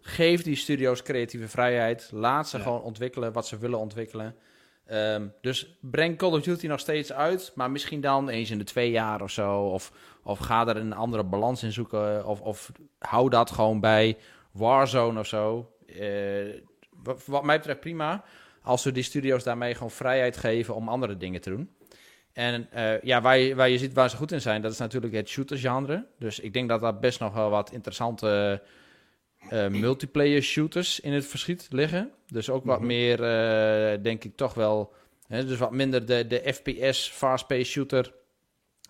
[0.00, 2.08] Geef die studio's creatieve vrijheid.
[2.12, 4.34] Laat ze gewoon ontwikkelen wat ze willen ontwikkelen.
[4.92, 8.64] Um, dus breng Call of Duty nog steeds uit, maar misschien dan eens in de
[8.64, 9.60] twee jaar of zo.
[9.60, 9.92] Of,
[10.22, 12.26] of ga er een andere balans in zoeken.
[12.26, 14.16] Of, of hou dat gewoon bij
[14.52, 15.72] Warzone of zo.
[15.86, 16.54] Uh,
[17.26, 18.24] wat, mij betreft prima.
[18.62, 21.70] Als we die studio's daarmee gewoon vrijheid geven om andere dingen te doen.
[22.32, 24.78] En uh, ja, waar je, waar je ziet waar ze goed in zijn, dat is
[24.78, 26.06] natuurlijk het shooter genre.
[26.18, 28.62] Dus ik denk dat daar best nog wel wat interessante
[29.52, 32.10] uh, multiplayer shooters in het verschiet liggen.
[32.26, 32.86] Dus ook wat mhm.
[32.86, 34.92] meer, uh, denk ik toch wel.
[35.26, 38.12] Hè, dus wat minder de, de FPS fast-paced shooter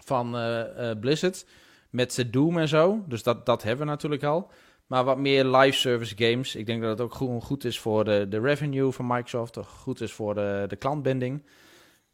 [0.04, 1.46] van uh, Blizzard.
[1.90, 3.04] Met Doom en zo.
[3.08, 4.50] Dus dat, dat hebben we natuurlijk al.
[4.86, 6.54] Maar wat meer live service games.
[6.54, 9.56] Ik denk dat het ook goed, goed is voor de, de revenue van Microsoft.
[9.56, 11.42] Goed is voor de, de klantbinding.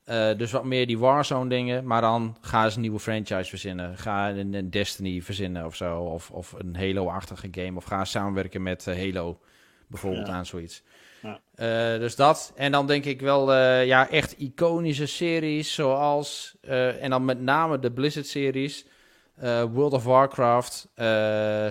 [0.07, 1.87] Uh, dus wat meer die Warzone dingen.
[1.87, 3.99] Maar dan ga eens een nieuwe franchise verzinnen.
[3.99, 6.01] Ga een, een Destiny verzinnen of zo.
[6.01, 7.77] Of, of een Halo-achtige game.
[7.77, 9.41] Of ga samenwerken met uh, Halo
[9.87, 10.83] bijvoorbeeld aan zoiets.
[11.23, 11.41] Ja.
[11.95, 12.53] Uh, dus dat.
[12.57, 16.57] En dan denk ik wel ja, echt iconische series zoals...
[17.01, 18.87] en dan met name de Blizzard-series.
[19.73, 20.89] World of Warcraft,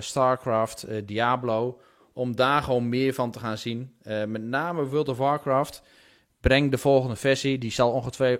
[0.04, 1.80] Starcraft, Diablo.
[2.12, 3.94] Om daar gewoon meer van te gaan zien.
[4.04, 5.82] met name World of Warcraft
[6.40, 7.92] breng de volgende versie, die zal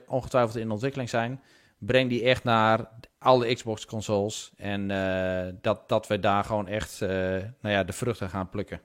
[0.06, 1.40] ongetwijfeld in ontwikkeling zijn.
[1.78, 4.52] Breng die echt naar alle Xbox consoles.
[4.56, 8.80] En uh, dat, dat we daar gewoon echt uh, nou ja, de vruchten gaan plukken.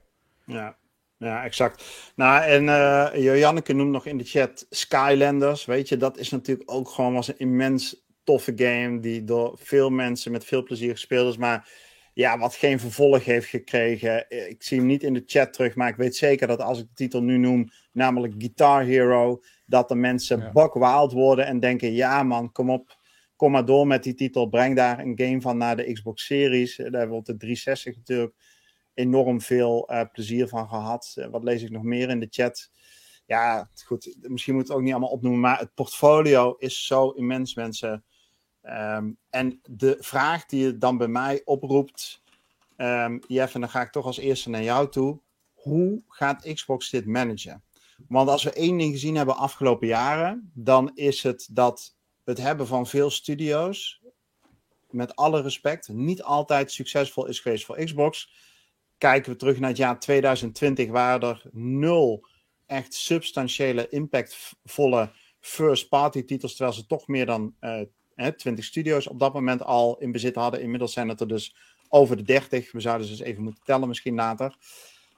[0.46, 0.78] Ja,
[1.18, 2.12] ja, exact.
[2.16, 5.66] Nou, en uh, Janneke noemt nog in de chat Skylanders.
[5.66, 9.00] Weet je, dat is natuurlijk ook gewoon was een immens toffe game.
[9.00, 11.38] Die door veel mensen met veel plezier gespeeld is.
[11.38, 11.70] Maar
[12.16, 14.26] ja, wat geen vervolg heeft gekregen.
[14.50, 15.76] Ik zie hem niet in de chat terug.
[15.76, 19.42] Maar ik weet zeker dat als ik de titel nu noem, namelijk Guitar Hero.
[19.66, 20.70] Dat de mensen ja.
[20.74, 22.98] wild worden en denken: ja, man, kom op.
[23.36, 24.48] Kom maar door met die titel.
[24.48, 26.76] Breng daar een game van naar de Xbox Series.
[26.76, 28.34] Daar hebben we op de 360 natuurlijk
[28.94, 31.16] enorm veel uh, plezier van gehad.
[31.20, 32.72] Uh, wat lees ik nog meer in de chat?
[33.26, 37.56] Ja, goed, misschien moet het ook niet allemaal opnoemen, maar het portfolio is zo immens,
[37.56, 38.04] mensen.
[38.70, 42.22] Um, en de vraag die je dan bij mij oproept,
[42.78, 45.20] um, Jeff, en dan ga ik toch als eerste naar jou toe.
[45.54, 47.64] Hoe gaat Xbox dit managen?
[48.08, 52.68] Want als we één ding gezien hebben afgelopen jaren, dan is het dat het hebben
[52.68, 54.02] van veel studio's,
[54.90, 58.30] met alle respect, niet altijd succesvol is geweest voor Xbox
[58.98, 62.28] kijken we terug naar het jaar 2020, waren er nul
[62.66, 67.82] echt substantiële, impactvolle first-party titels, terwijl ze toch meer dan uh,
[68.16, 70.62] eh, 20 studio's op dat moment al in bezit hadden.
[70.62, 71.56] Inmiddels zijn het er dus
[71.90, 72.72] over de 30.
[72.72, 74.56] We zouden ze dus even moeten tellen, misschien later.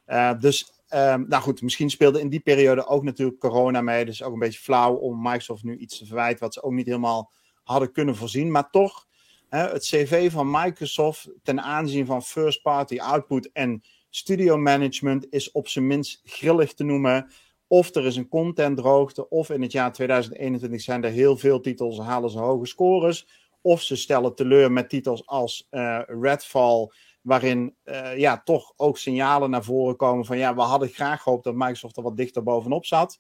[0.08, 4.06] Uh, dus, um, nou goed, misschien speelde in die periode ook natuurlijk corona mee.
[4.06, 6.86] Dus ook een beetje flauw om Microsoft nu iets te verwijten, wat ze ook niet
[6.86, 7.32] helemaal
[7.64, 8.52] hadden kunnen voorzien.
[8.52, 9.08] Maar toch
[9.50, 15.68] het cv van Microsoft ten aanzien van first party output en studio management is op
[15.68, 17.32] zijn minst grillig te noemen.
[17.68, 22.00] Of er is een contentdroogte, of in het jaar 2021 zijn er heel veel titels,
[22.00, 23.46] halen ze hoge scores.
[23.62, 29.50] Of ze stellen teleur met titels als uh, Redfall, waarin uh, ja, toch ook signalen
[29.50, 32.86] naar voren komen van ja, we hadden graag gehoopt dat Microsoft er wat dichter bovenop
[32.86, 33.20] zat.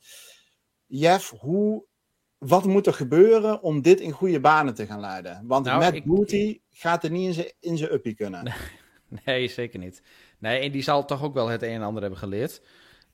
[0.86, 1.86] Jeff, hoe
[2.38, 5.44] wat moet er gebeuren om dit in goede banen te gaan leiden?
[5.46, 8.54] Want nou, Matt Booty gaat er niet in zijn uppie kunnen.
[9.26, 10.02] Nee, zeker niet.
[10.40, 12.62] Nee, en die zal toch ook wel het een en ander hebben geleerd.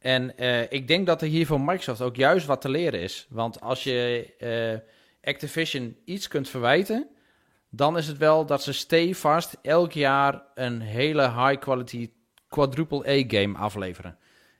[0.03, 3.27] En uh, ik denk dat er hier voor Microsoft ook juist wat te leren is.
[3.29, 4.27] Want als je
[5.23, 7.07] uh, Activision iets kunt verwijten,
[7.69, 12.11] dan is het wel dat ze stevast elk jaar een hele high quality
[12.47, 14.17] quadruple A game afleveren.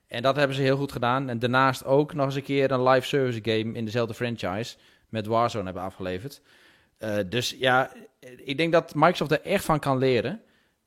[0.07, 1.29] En dat hebben ze heel goed gedaan.
[1.29, 4.75] En daarnaast ook nog eens een keer een live service game in dezelfde franchise
[5.09, 6.41] met Warzone hebben afgeleverd.
[6.99, 10.41] Uh, dus ja, ik denk dat Microsoft er echt van kan leren.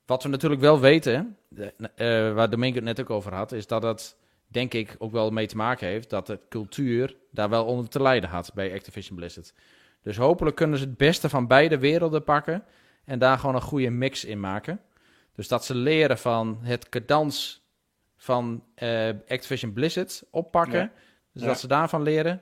[0.05, 1.37] Wat we natuurlijk wel weten,
[2.33, 4.15] waar Domingo het net ook over had, is dat het
[4.47, 8.01] denk ik ook wel mee te maken heeft dat de cultuur daar wel onder te
[8.01, 9.53] lijden had bij Activision Blizzard.
[10.01, 12.63] Dus hopelijk kunnen ze het beste van beide werelden pakken
[13.05, 14.81] en daar gewoon een goede mix in maken.
[15.35, 17.65] Dus dat ze leren van het cadans
[18.15, 20.91] van uh, Activision Blizzard oppakken.
[21.33, 22.41] Dus dat ze daarvan leren.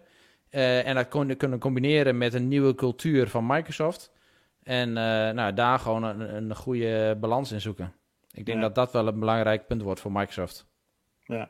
[0.51, 4.11] Uh, en dat kon, kunnen combineren met een nieuwe cultuur van Microsoft.
[4.63, 7.93] En uh, nou, daar gewoon een, een, goede balans in zoeken.
[8.31, 10.65] Ik denk dat dat wel een belangrijk punt wordt voor Microsoft.
[11.23, 11.49] Ja.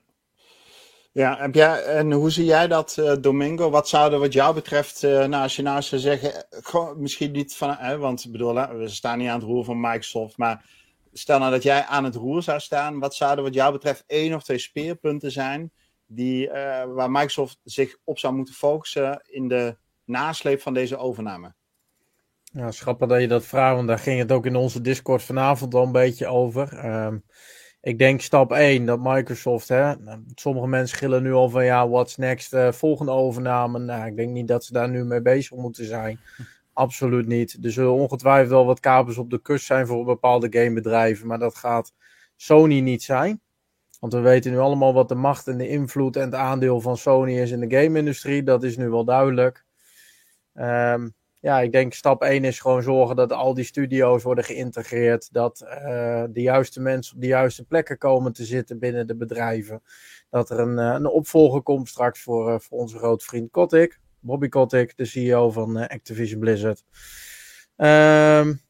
[1.16, 3.70] Ja, heb jij, en hoe zie jij dat, uh, Domingo?
[3.70, 6.46] Wat zou er wat jou betreft, uh, nou, als je nou zou zeggen,
[6.98, 10.70] misschien niet van, hè, want bedoel, we staan niet aan het roer van Microsoft, maar
[11.14, 14.34] stel nou dat jij aan het roer zou staan, wat zouden wat jou betreft één
[14.34, 15.72] of twee speerpunten zijn
[16.06, 21.54] die, uh, waar Microsoft zich op zou moeten focussen in de nasleep van deze overname?
[22.42, 25.74] Ja, schappig dat je dat vraagt, want daar ging het ook in onze Discord vanavond
[25.74, 26.86] al een beetje over.
[26.86, 27.24] Um,
[27.86, 29.94] ik denk stap 1 dat Microsoft, hè,
[30.36, 33.80] sommige mensen schillen nu al van ja, what's next, uh, volgende overname.
[33.80, 36.20] Nou, ik denk niet dat ze daar nu mee bezig moeten zijn.
[36.74, 37.58] Absoluut niet.
[37.62, 41.56] Er zullen ongetwijfeld wel wat kabels op de kust zijn voor bepaalde gamebedrijven, maar dat
[41.56, 41.94] gaat
[42.36, 43.42] Sony niet zijn.
[44.00, 46.98] Want we weten nu allemaal wat de macht en de invloed en het aandeel van
[46.98, 48.44] Sony is in de game-industrie.
[48.44, 49.66] Dat is nu wel duidelijk.
[50.54, 51.16] Um,
[51.46, 55.34] ja, ik denk stap 1 is gewoon zorgen dat al die studio's worden geïntegreerd.
[55.34, 59.82] Dat uh, de juiste mensen op de juiste plekken komen te zitten binnen de bedrijven.
[60.30, 64.00] Dat er een, uh, een opvolger komt straks voor, uh, voor onze grote vriend Kotick.
[64.20, 66.84] Bobby Kotick, de CEO van Activision Blizzard.
[67.76, 68.62] Um,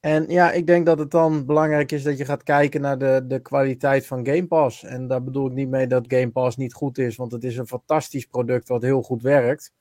[0.00, 3.24] en ja, ik denk dat het dan belangrijk is dat je gaat kijken naar de,
[3.26, 4.84] de kwaliteit van Game Pass.
[4.84, 7.56] En daar bedoel ik niet mee dat Game Pass niet goed is, want het is
[7.56, 9.72] een fantastisch product wat heel goed werkt.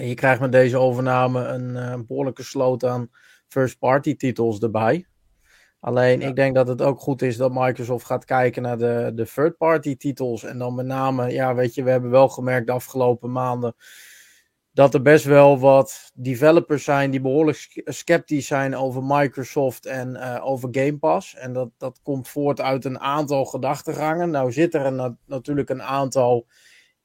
[0.00, 3.10] En je krijgt met deze overname een, een behoorlijke sloot aan
[3.48, 5.06] first-party titels erbij.
[5.80, 9.26] Alleen ik denk dat het ook goed is dat Microsoft gaat kijken naar de, de
[9.34, 10.44] third-party titels.
[10.44, 13.74] En dan met name, ja, weet je, we hebben wel gemerkt de afgelopen maanden
[14.72, 20.40] dat er best wel wat developers zijn die behoorlijk sceptisch zijn over Microsoft en uh,
[20.44, 21.34] over Game Pass.
[21.34, 24.30] En dat, dat komt voort uit een aantal gedachtegangen.
[24.30, 26.46] Nou zit er een, natuurlijk een aantal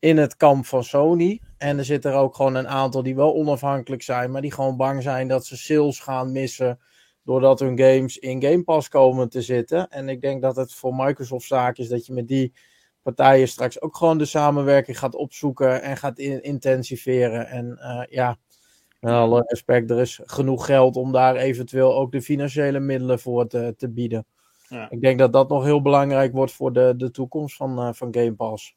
[0.06, 1.42] in het kamp van Sony.
[1.58, 4.78] En er zitten er ook gewoon een aantal die wel onafhankelijk zijn, maar die gewoon
[4.78, 6.80] bang zijn dat ze sales gaan missen
[7.24, 9.90] doordat hun games in Game Pass komen te zitten.
[9.90, 12.54] En ik denk dat het voor Microsoft zaak is dat je met die
[13.02, 17.48] partijen straks ook gewoon de samenwerking gaat opzoeken en gaat intensiveren.
[17.48, 18.38] En uh, ja,
[19.00, 23.48] met alle respect, er is genoeg geld om daar eventueel ook de financiële middelen voor
[23.48, 24.26] te, te bieden.
[24.68, 24.90] Ja.
[24.90, 28.08] Ik denk dat dat nog heel belangrijk wordt voor de, de toekomst van, uh, van
[28.12, 28.76] Game Pass.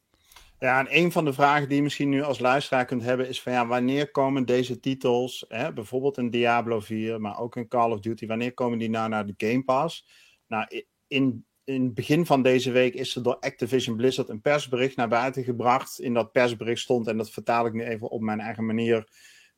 [0.61, 3.42] Ja, en een van de vragen die je misschien nu als luisteraar kunt hebben is
[3.42, 7.90] van ja, wanneer komen deze titels, hè, bijvoorbeeld een Diablo 4, maar ook een Call
[7.90, 10.07] of Duty, wanneer komen die nou naar de Game Pass?
[10.47, 14.97] Nou, in, in het begin van deze week is er door Activision Blizzard een persbericht
[14.97, 16.01] naar buiten gebracht.
[16.01, 19.09] In dat persbericht stond, en dat vertaal ik nu even op mijn eigen manier,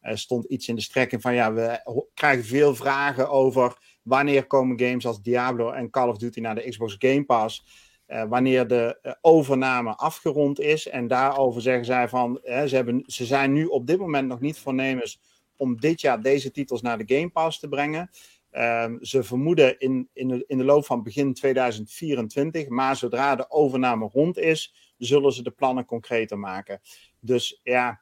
[0.01, 5.07] stond iets in de strekking van ja, we krijgen veel vragen over wanneer komen games
[5.07, 7.65] als Diablo en Call of Duty naar de Xbox Game Pass.
[8.11, 10.89] Uh, wanneer de uh, overname afgerond is.
[10.89, 14.59] En daarover zeggen zij van, ze, hebben, ze zijn nu op dit moment nog niet
[14.59, 15.21] voornemens
[15.57, 18.11] om dit jaar deze titels naar de Game Pass te brengen.
[18.53, 23.51] Um, ze vermoeden in, in, de, in de loop van begin 2024, maar zodra de
[23.51, 26.81] overname rond is, zullen ze de plannen concreter maken.
[27.21, 28.01] Dus ja,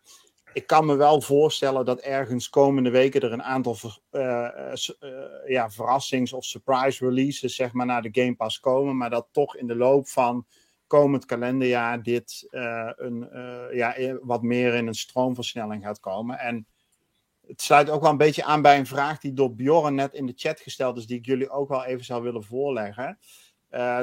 [0.58, 3.76] ik kan me wel voorstellen dat ergens komende weken er een aantal
[4.12, 4.48] uh,
[5.00, 9.28] uh, ja, verrassings- of surprise releases zeg maar, naar de Game Pass komen, maar dat
[9.32, 10.46] toch in de loop van
[10.86, 13.28] komend kalenderjaar dit een,
[13.72, 16.38] ja, wat meer in een stroomversnelling gaat komen.
[16.38, 16.66] En
[17.46, 20.26] het sluit ook wel een beetje aan bij een vraag die door Bjorn net in
[20.26, 23.18] de chat gesteld is, die ik jullie ook wel even zou willen voorleggen.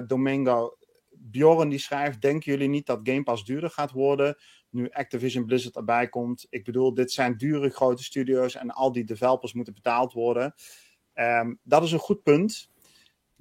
[0.08, 0.78] Domingo,
[1.10, 4.38] Bjorn die schrijft: Denken jullie niet dat Game Pass duurder gaat worden?
[4.76, 6.48] Nu Activision Blizzard erbij komt.
[6.50, 10.54] Ik bedoel, dit zijn dure grote studio's en al die developers moeten betaald worden.
[11.14, 12.70] Ehm, dat is een goed punt.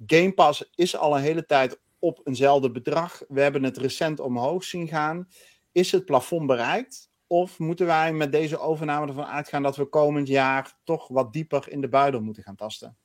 [0.05, 3.21] Game Pass is al een hele tijd op eenzelfde bedrag.
[3.27, 5.27] We hebben het recent omhoog zien gaan.
[5.71, 7.09] Is het plafond bereikt?
[7.27, 11.71] Of moeten wij met deze overname ervan uitgaan dat we komend jaar toch wat dieper
[11.71, 12.97] in de buidel moeten gaan tasten?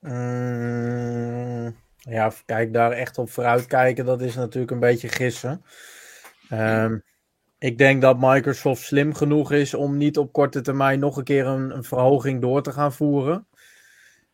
[0.00, 5.64] Mm, ja, kijk daar echt op vooruit kijken, dat is natuurlijk een beetje gissen.
[6.50, 6.98] Ehm,
[7.58, 11.46] ik denk dat Microsoft slim genoeg is om niet op korte termijn nog een keer
[11.46, 13.46] een, verhoging door te gaan voeren.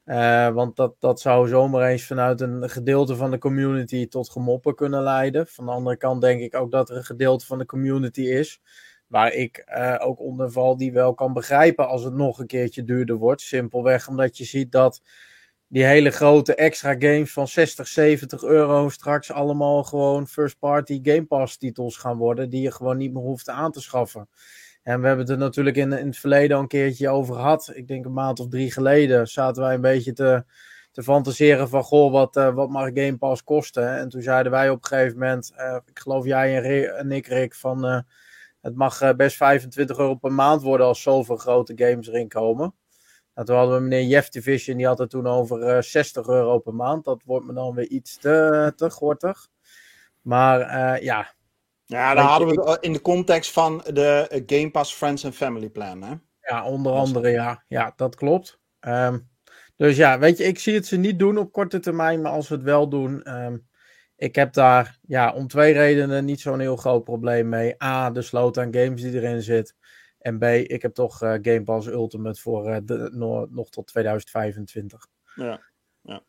[0.05, 4.75] Uh, want dat, dat zou zomaar eens vanuit een gedeelte van de community tot gemoppen
[4.75, 5.47] kunnen leiden.
[5.47, 8.61] Van de andere kant denk ik ook dat er een gedeelte van de community is.
[9.07, 12.85] Waar ik uh, ook onder val die wel kan begrijpen als het nog een keertje
[12.85, 13.41] duurder wordt.
[13.41, 15.03] Simpelweg omdat je ziet dat
[15.69, 21.25] die hele grote extra games van 60, 70 euro straks allemaal gewoon first party Game
[21.25, 22.51] Pass titels gaan worden.
[22.51, 24.29] Die je gewoon niet meer hoeft aan te schaffen.
[24.83, 27.71] En we hebben het er natuurlijk in, in het verleden al een keertje over gehad.
[27.75, 30.45] Ik denk een maand of drie geleden zaten wij een beetje te,
[30.93, 31.83] te fantaseren van...
[31.83, 33.97] Goh, wat, uh, wat mag Game Pass kosten?
[33.97, 35.53] En toen zeiden wij op een gegeven moment...
[35.57, 37.87] Uh, ik geloof jij en, ik, Rick, van...
[37.87, 37.99] Uh,
[38.61, 42.75] het mag best 25 euro per maand worden als zoveel grote games erin komen.
[43.37, 46.27] Nou, toen hadden we meneer Jeff Division, die had het toen over uh, eh, 60
[46.27, 47.05] euro per maand.
[47.05, 49.49] Dat wordt me dan weer iets te, te gortig.
[50.23, 51.35] Maar uh, ja.
[51.85, 55.35] Ja, dan hadden we het in de context van de eh, Game Pass Friends and
[55.35, 56.15] Family Plan, hè?
[56.41, 57.65] Ja, onder andere, ja.
[57.69, 58.59] Ja, dat klopt.
[58.81, 59.29] Um,
[59.77, 62.49] dus ja, weet je, ik zie het ze niet doen op korte termijn, maar als
[62.49, 63.67] we het wel doen, um,
[64.17, 67.83] ik heb daar ja, om twee redenen niet zo'n heel groot probleem mee.
[67.83, 69.75] A, de sloot aan games die erin zit.
[70.27, 75.07] En B, ik heb toch uh, Game Pass Ultimate voor no, nog tot 2025.
[75.35, 75.61] Ja,
[76.03, 76.23] ja.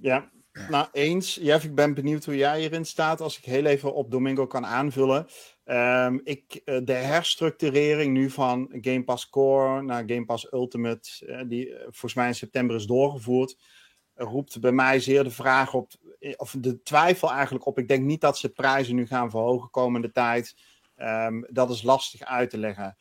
[0.00, 0.30] ja.
[0.68, 1.34] nou eens.
[1.34, 3.20] Jeff, ik ben benieuwd hoe jij hierin staat.
[3.20, 5.26] Als ik heel even op Domingo kan aanvullen.
[5.64, 11.74] Um, ik, uh, de herstructurering nu van Game Pass Core naar Game Pass Ultimate, die
[11.82, 13.56] volgens mij in september is doorgevoerd,
[14.14, 15.92] roept bij mij zeer de vraag op,
[16.36, 17.78] of de twijfel eigenlijk op.
[17.78, 20.56] Ik denk niet dat ze prijzen nu gaan verhogen komende tijd.
[20.96, 22.96] Um, dat is lastig uit te leggen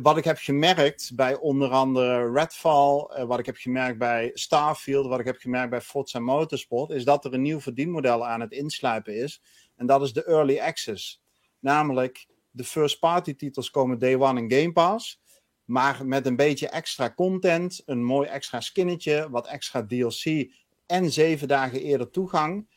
[0.00, 5.06] wat ik heb gemerkt bij onder andere Redfall, uh, wat ik heb gemerkt bij Starfield,
[5.06, 8.52] wat ik heb gemerkt bij Forza Motorsport, is dat er een nieuw verdienmodel aan het
[8.52, 9.42] insluipen is.
[9.76, 11.22] En dat is de early access.
[11.58, 15.20] Namelijk, de first party titels komen day one in Game Pass.
[15.64, 20.52] Maar met een beetje extra content, een mooi extra skinnetje, wat extra DLC
[20.86, 22.68] en zeven dagen eerder toegang.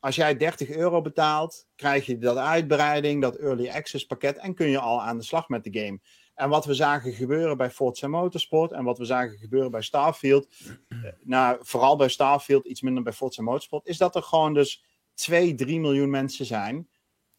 [0.00, 4.68] Als jij 30 euro betaalt, krijg je dat uitbreiding, dat early access pakket en kun
[4.68, 6.00] je al aan de slag met de game.
[6.34, 10.48] En wat we zagen gebeuren bij Forza Motorsport en wat we zagen gebeuren bij Starfield,
[10.88, 14.84] eh, nou, vooral bij Starfield, iets minder bij Forza Motorsport, is dat er gewoon dus
[15.14, 16.88] 2, 3 miljoen mensen zijn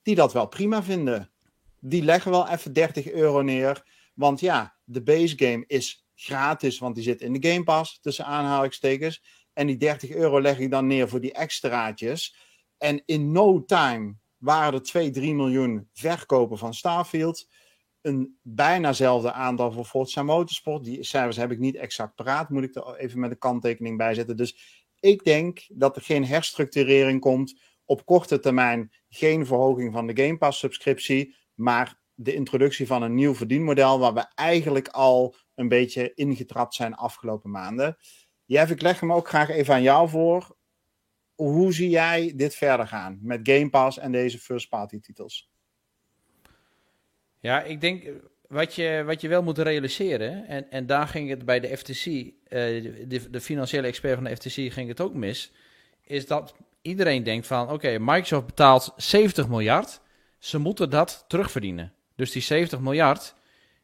[0.01, 1.31] die dat wel prima vinden.
[1.79, 3.83] Die leggen wel even 30 euro neer,
[4.13, 8.25] want ja, de base game is gratis, want die zit in de Game Pass, tussen
[8.25, 9.23] aanhalingstekens.
[9.53, 12.35] En die 30 euro leg ik dan neer voor die extraatjes.
[12.77, 17.47] En in no time waren er 2, 3 miljoen verkopen van Starfield.
[18.05, 20.83] Een bijnazelfde aantal voor Forza Motorsport.
[20.83, 24.13] Die cijfers heb ik niet exact paraat, moet ik er even met een kanttekening bij
[24.13, 24.37] zetten.
[24.37, 27.59] Dus ik denk dat er geen herstructurering komt.
[27.85, 33.13] Op korte termijn geen verhoging van de Game Pass subscriptie, maar de introductie van een
[33.13, 37.97] nieuw verdienmodel waar we eigenlijk al een beetje ingetrapt zijn afgelopen maanden.
[38.45, 40.57] Jeff, ik leg hem ook graag even aan jou voor.
[41.35, 45.53] Hoe zie jij dit verder gaan met Game Pass en deze first-party titels?
[47.45, 48.03] Ja, ik denk
[48.47, 52.05] wat je, wat je wel moet realiseren, en, en daar ging het bij de FTC,
[52.05, 55.51] uh, eh, de, de, financiële expert van de FTC ging het ook mis,
[56.03, 60.01] is dat iedereen denkt van, oké, Microsoft betaalt 70 miljard,
[60.39, 61.93] ze moeten dat terugverdienen.
[62.15, 63.35] Dus die 70 miljard,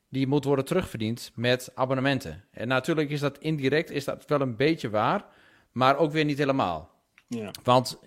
[0.09, 2.43] die moet worden terugverdiend met abonnementen.
[2.51, 5.25] En natuurlijk is dat indirect is dat wel een beetje waar,
[5.71, 6.89] maar ook weer niet helemaal.
[7.27, 7.51] Ja.
[7.63, 7.99] Want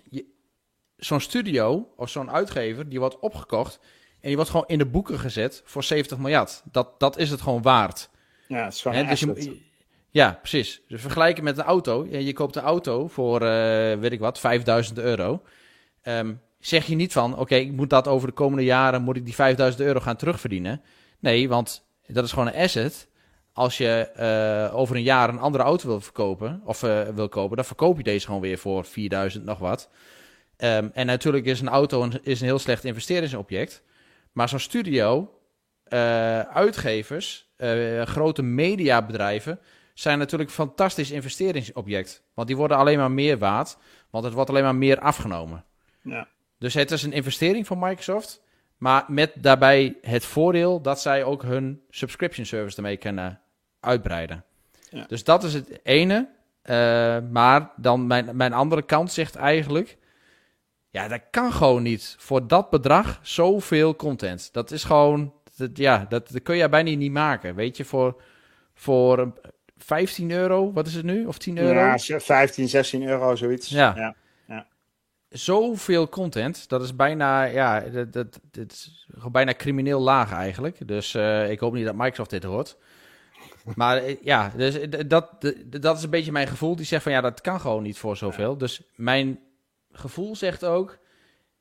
[0.97, 3.79] zo'n studio of zo'n uitgever, die wordt opgekocht
[4.25, 6.61] en die wordt gewoon in de boeken gezet voor 70 miljard.
[6.71, 8.09] Dat, dat is het gewoon waard.
[8.47, 9.61] Ja, het is gewoon dus je,
[10.09, 10.81] Ja, precies.
[10.87, 12.07] Dus vergelijken met een auto.
[12.09, 13.47] Ja, je koopt een auto voor, uh,
[13.93, 15.41] weet ik wat, 5000 euro.
[16.03, 19.25] Um, zeg je niet van, oké, ik moet dat over de komende jaren, moet ik
[19.25, 20.81] die 5000 euro gaan terugverdienen.
[21.19, 23.07] Nee, want dat is gewoon een asset.
[23.53, 24.09] Als je
[24.69, 27.97] uh, over een jaar een andere auto wil verkopen, of uh, wil kopen, dan verkoop
[27.97, 29.89] je deze gewoon weer voor 4000 nog wat.
[30.57, 33.83] Um, en natuurlijk is een auto een, is een heel slecht investeringsobject.
[34.35, 35.39] Maar zo'n studio,
[35.87, 37.53] uh, uitgevers,
[38.03, 39.59] grote mediabedrijven,
[39.93, 42.23] zijn natuurlijk een fantastisch investeringsobject.
[42.33, 43.77] Want die worden alleen maar meer waard,
[44.09, 45.63] want het wordt alleen maar meer afgenomen.
[46.01, 46.27] Ja.
[46.57, 48.41] Dus het is een investering van Microsoft.
[48.77, 53.41] Maar met daarbij het voordeel dat zij ook hun subscription service ermee kunnen
[53.79, 54.43] uitbreiden.
[54.89, 55.05] Ja.
[55.07, 56.27] Dus dat is het ene.
[56.63, 59.97] Uh, maar dan mijn, mijn andere kant zegt eigenlijk...
[60.95, 62.15] Ja, dat kan gewoon niet.
[62.19, 64.49] Voor dat bedrag zoveel content.
[64.53, 65.33] Dat is gewoon...
[65.55, 67.55] Dat, ja, dat, dat kun je bijna niet maken.
[67.55, 68.21] Weet je, voor,
[68.73, 69.33] voor
[69.77, 71.25] 15 euro, wat is het nu?
[71.25, 71.79] Of 10 euro?
[71.79, 73.69] Ja, 15, 16 euro, zoiets.
[73.69, 73.93] Ja.
[73.95, 74.15] ja
[75.29, 76.69] zoveel content.
[76.69, 80.87] Dat is bijna, ja, dat, dat, dat is gewoon bijna crimineel laag eigenlijk.
[80.87, 82.77] Dus uh, ik hoop niet dat Microsoft dit hoort.
[83.75, 84.77] Maar eh, ja, dus
[85.07, 86.75] dat, dat is een beetje mijn gevoel.
[86.75, 88.57] Die zegt van ja, dat kan gewoon niet voor zoveel.
[88.57, 89.39] Dus mijn
[89.97, 90.97] gevoel zegt ook,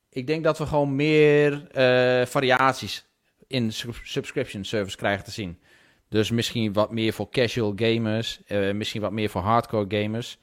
[0.08, 3.06] ik denk dat we gewoon meer uh, variaties
[3.46, 3.72] in
[4.02, 5.58] subscription service krijgen te zien.
[6.08, 10.38] Dus misschien wat meer voor casual gamers, uh, misschien wat meer voor hardcore gamers.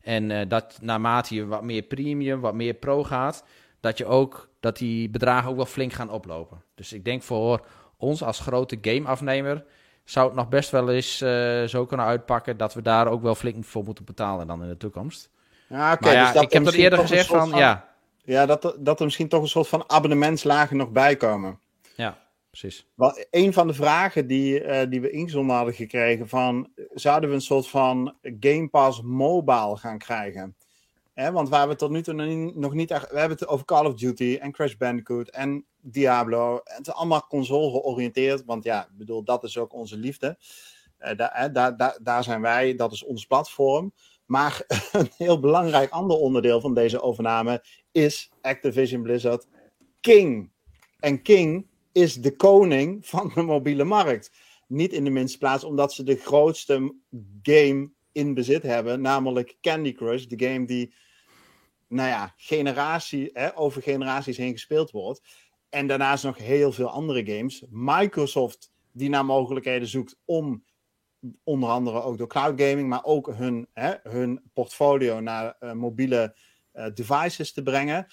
[0.00, 3.44] En uh, dat naarmate je wat meer premium, wat meer pro gaat,
[3.80, 6.62] dat je ook dat die bedragen ook wel flink gaan oplopen.
[6.74, 7.66] Dus ik denk voor
[7.96, 9.64] ons als grote gameafnemer
[10.04, 11.16] zou het nog best wel eens
[11.70, 14.76] zo kunnen uitpakken dat we daar ook wel flink voor moeten betalen dan in de
[14.76, 15.30] toekomst.
[15.70, 16.08] Ja, oké.
[16.08, 17.88] Okay, dus ik heb dat eerder gezegd van, ja.
[18.24, 21.60] Ja, dat, dat er misschien toch een soort van abonnementslagen nog bij komen.
[21.94, 22.18] Ja
[22.50, 22.86] precies.
[22.94, 26.70] Wel, een van de vragen die, uh, die we ingezonden hadden gekregen van...
[26.94, 30.56] zouden we een soort van Game Pass mobile gaan krijgen?
[31.14, 32.14] Hè, want waar we tot nu toe
[32.54, 32.88] nog niet...
[32.88, 36.60] We hebben het over Call of Duty en Crash Bandicoot en Diablo.
[36.64, 38.44] Het is allemaal console georiënteerd.
[38.44, 40.38] Want ja, ik bedoel, dat is ook onze liefde.
[41.00, 43.92] Uh, daar, daar, daar, daar zijn wij, dat is ons platform.
[44.30, 49.46] Maar een heel belangrijk ander onderdeel van deze overname is Activision Blizzard
[50.00, 50.50] King.
[50.98, 54.32] En King is de koning van de mobiele markt.
[54.66, 56.94] Niet in de minste plaats omdat ze de grootste
[57.42, 60.94] game in bezit hebben, namelijk Candy Crush, de game die,
[61.88, 65.22] nou ja, generatie, hè, over generaties heen gespeeld wordt.
[65.68, 67.64] En daarnaast nog heel veel andere games.
[67.68, 70.64] Microsoft, die naar mogelijkheden zoekt om
[71.44, 76.36] onder andere ook door cloud gaming, maar ook hun, hè, hun portfolio naar uh, mobiele
[76.74, 78.06] uh, devices te brengen.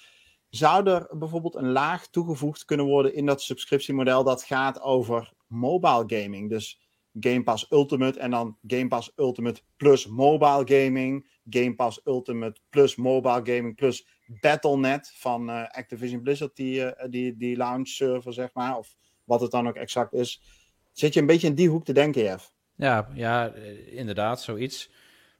[0.48, 6.04] Zou er bijvoorbeeld een laag toegevoegd kunnen worden in dat subscriptiemodel dat gaat over mobile
[6.06, 6.50] gaming?
[6.50, 6.80] Dus
[7.20, 12.96] Game Pass Ultimate en dan Game Pass Ultimate plus mobile gaming, Game Pass Ultimate plus
[12.96, 14.06] mobile gaming plus
[14.40, 19.50] Battle.net van uh, Activision Blizzard, die, die, die launch server, zeg maar, of wat het
[19.50, 20.42] dan ook exact is.
[20.92, 22.52] Zit je een beetje in die hoek te denken, Jeff?
[22.78, 24.90] Ja, ja, eh, inderdaad, zoiets.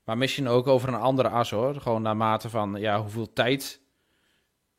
[0.05, 1.80] Maar misschien ook over een andere as hoor.
[1.80, 3.80] Gewoon naarmate van ja, hoeveel tijd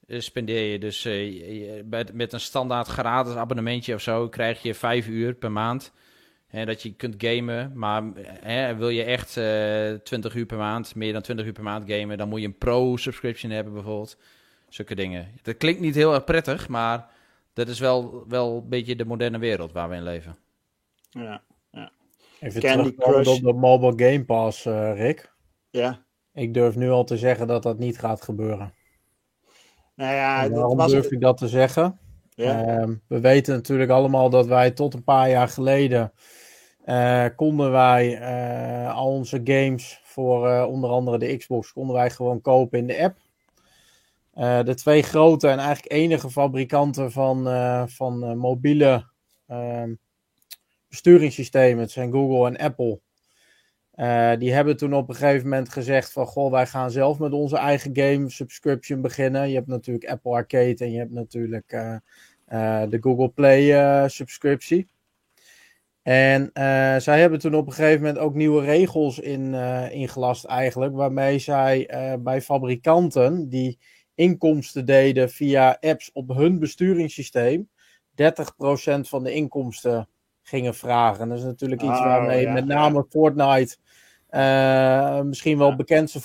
[0.08, 0.80] eh, spendeer je.
[0.80, 5.52] Dus uh, met, met een standaard gratis abonnementje of zo krijg je vijf uur per
[5.52, 5.92] maand.
[6.48, 7.72] Hè, dat je kunt gamen.
[7.76, 8.04] Maar
[8.42, 11.92] hè, wil je echt uh, 20 uur per maand, meer dan 20 uur per maand
[11.92, 14.18] gamen, dan moet je een pro-subscription hebben bijvoorbeeld.
[14.70, 15.28] Zulke dingen.
[15.42, 17.10] Dat klinkt niet heel erg prettig, maar
[17.54, 20.38] dat is wel, wel een beetje de moderne wereld waar we in leven.
[21.10, 21.42] Ja.
[22.40, 23.28] Even Candy Crush.
[23.28, 24.64] op de Mobile Game Pass,
[24.94, 25.34] Rick.
[25.70, 26.06] Ja.
[26.34, 28.74] Ik durf nu al te zeggen dat dat niet gaat gebeuren.
[29.96, 30.92] Nou ja, waarom was...
[30.92, 32.00] durf ik dat te zeggen?
[32.30, 32.66] Ja.
[32.66, 36.14] Ehm, we weten natuurlijk allemaal dat wij tot een paar jaar geleden
[36.86, 42.42] uh, konden wij uh, al onze games voor onder andere de Xbox konden wij gewoon
[42.42, 43.18] kopen in de app.
[44.66, 47.44] de twee grote en eigenlijk enige fabrikanten van,
[47.90, 49.06] van mobiele
[50.90, 53.00] besturingssystemen, zijn Google en Apple.
[54.40, 57.58] die hebben toen op een gegeven moment gezegd van, goh, wij gaan zelf met onze
[57.58, 59.50] eigen game subscription beginnen.
[59.50, 61.68] Je hebt natuurlijk Apple Arcade en je hebt natuurlijk
[62.90, 64.88] de Google Play subscriptie.
[66.02, 66.50] En
[67.02, 69.54] zij hebben toen op een gegeven moment ook nieuwe regels in,
[69.92, 73.80] ingelast eigenlijk, waarmee zij bij fabrikanten die
[74.16, 77.70] inkomsten deden via apps op hun besturingssysteem,
[78.12, 80.08] 30% van de inkomsten
[80.50, 81.30] gingen vragen.
[81.30, 83.78] Dat is natuurlijk iets oh, waarmee met name Fortnite
[85.24, 86.20] misschien wel het bekendste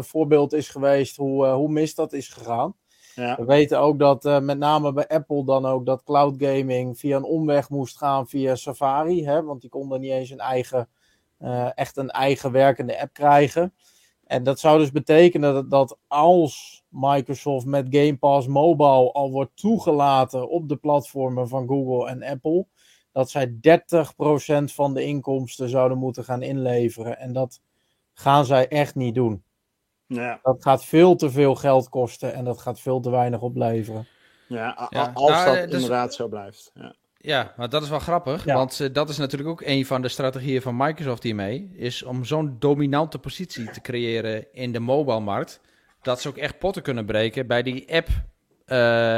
[0.00, 2.74] voorbeeld is geweest hoe, hoe mis dat is gegaan.
[3.14, 3.36] Ja.
[3.36, 7.16] We weten ook dat uh, met name bij Apple dan ook dat cloud gaming via
[7.16, 9.24] een omweg moest gaan via Safari.
[9.24, 10.88] Hè, want die konden niet eens een eigen,
[11.74, 13.74] echt een eigen werkende app krijgen.
[14.26, 19.56] En dat zou dus betekenen dat, dat als Microsoft met Game Pass Mobile al wordt
[19.56, 22.66] toegelaten op de platformen van Google en Apple,
[23.16, 27.18] dat zij 30% van de inkomsten zouden moeten gaan inleveren.
[27.18, 27.60] En dat
[28.12, 29.42] gaan zij echt niet doen.
[30.06, 30.38] Ja.
[30.42, 34.06] Dat gaat veel te veel geld kosten en dat gaat veel te weinig opleveren.
[34.48, 34.70] Ja,
[35.14, 36.70] als nou, dat dus, inderdaad zo blijft.
[36.74, 36.94] Ja.
[37.16, 40.08] Ja, maar dat is wel grappig, want uh, dat is natuurlijk ook een van de
[40.08, 45.60] strategieën van Microsoft hiermee, is om zo'n dominante positie te creëren in de mobile-markt,
[46.02, 48.16] dat ze ook echt potten kunnen breken bij die app, uh,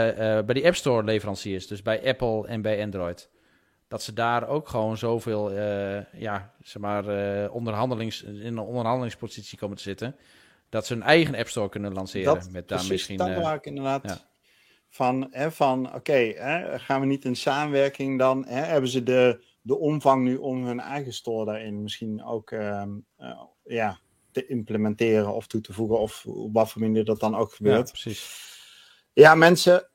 [0.08, 3.28] uh, bij die App Store leveranciers, dus bij Apple en bij Android.
[3.88, 5.52] Dat ze daar ook gewoon zoveel,
[6.12, 7.04] ja, zeg maar,
[7.50, 10.16] onderhandelings, in een onderhandelingspositie komen te zitten,
[10.68, 12.34] dat ze een eigen App Store kunnen lanceren.
[12.34, 13.16] Dat, met daar misschien.
[13.16, 14.26] Dat uh, ik inderdaad.
[14.90, 16.32] Van, hè, van oké,
[16.78, 18.44] gaan we niet in samenwerking dan?
[18.46, 22.84] Hè, hebben ze de, de omvang nu om hun eigen store daarin misschien ook uh,
[23.18, 23.98] uh, ja,
[24.30, 25.98] te implementeren of toe te voegen?
[25.98, 27.86] Of op wat voor manier dat dan ook gebeurt?
[27.86, 28.46] Ja, precies.
[29.12, 29.88] Ja, mensen,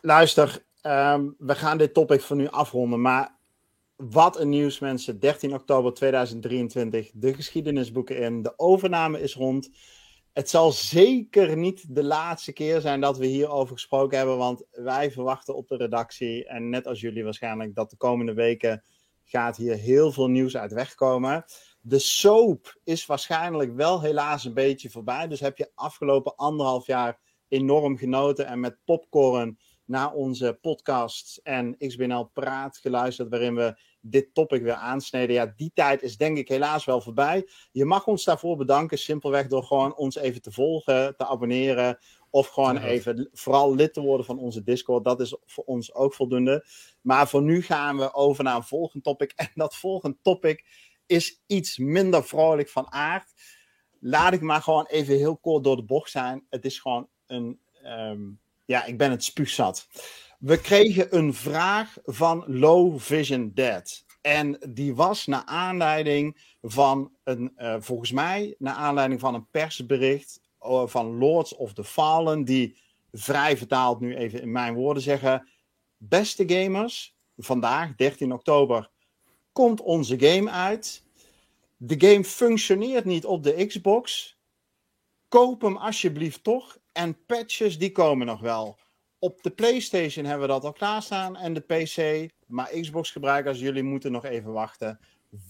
[0.00, 0.64] luister.
[0.82, 3.00] Um, we gaan dit topic voor nu afronden.
[3.00, 3.35] Maar
[3.96, 5.20] wat een nieuws, mensen.
[5.20, 7.10] 13 oktober 2023.
[7.14, 8.42] De geschiedenisboeken in.
[8.42, 9.70] De overname is rond
[10.36, 15.10] het zal zeker niet de laatste keer zijn dat we hierover gesproken hebben, want wij
[15.10, 18.82] verwachten op de redactie, en net als jullie waarschijnlijk, dat de komende weken
[19.24, 21.44] gaat hier heel veel nieuws uit wegkomen.
[21.80, 27.18] De soap is waarschijnlijk wel helaas een beetje voorbij, dus heb je afgelopen anderhalf jaar
[27.48, 34.34] enorm genoten en met popcorn naar onze podcast en XBNL Praat geluisterd, waarin we dit
[34.34, 35.34] topic weer aansneden.
[35.34, 37.48] Ja, die tijd is denk ik helaas wel voorbij.
[37.72, 41.98] Je mag ons daarvoor bedanken, simpelweg door gewoon ons even te volgen, te abonneren.
[42.30, 45.04] Of gewoon even vooral lid te worden van onze Discord.
[45.04, 46.66] Dat is voor ons ook voldoende.
[47.00, 49.32] Maar voor nu gaan we over naar een volgend topic.
[49.36, 50.64] En dat volgende topic
[51.06, 53.32] is iets minder vrolijk van aard.
[54.00, 56.46] Laat ik maar gewoon even heel kort door de bocht zijn.
[56.50, 57.60] Het is gewoon een.
[57.82, 58.20] Ehm,
[58.66, 59.88] ja, ik ben het spuugzat.
[60.38, 64.04] We kregen een vraag van Low Vision Dead.
[64.20, 70.40] En die was naar aanleiding van een, uh, volgens mij, naar aanleiding van een persbericht
[70.62, 72.76] uh, van Lords of the Fallen, die
[73.12, 75.48] vrij vertaald nu even in mijn woorden zeggen:
[75.96, 78.90] Beste gamers, vandaag 13 oktober
[79.52, 81.04] komt onze game uit.
[81.76, 84.36] De game functioneert niet op de Xbox.
[85.28, 86.78] Koop hem alsjeblieft toch.
[86.96, 88.78] En patches die komen nog wel.
[89.18, 92.30] Op de PlayStation hebben we dat al klaarstaan en de PC.
[92.46, 95.00] Maar Xbox-gebruikers, jullie moeten nog even wachten.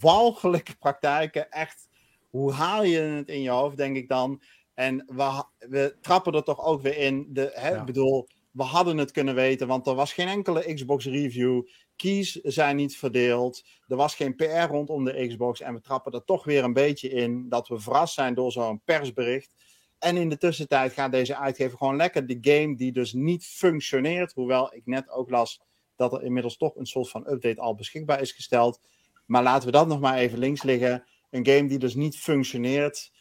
[0.01, 1.89] Walgelijke praktijken, echt.
[2.31, 4.43] Hoe haal je het in je hoofd, denk ik dan?
[4.75, 7.27] En we, we trappen er toch ook weer in.
[7.29, 11.63] De, hè, bedoel, we hadden het kunnen weten, want er was geen enkele Xbox-review.
[11.97, 13.65] Keys zijn niet verdeeld.
[13.89, 15.61] Er was geen PR rondom de Xbox.
[15.61, 18.81] En we trappen er toch weer een beetje in dat we verrast zijn door zo'n
[18.85, 19.55] persbericht.
[19.99, 24.33] En in de tussentijd gaat deze uitgever gewoon lekker de game die dus niet functioneert.
[24.33, 25.61] Hoewel ik net ook las
[25.97, 28.81] dat er inmiddels toch een soort van update al beschikbaar is gesteld.
[29.27, 31.07] Maar laten we dat nog maar even links liggen.
[31.31, 33.13] Een game die dus niet functioneert.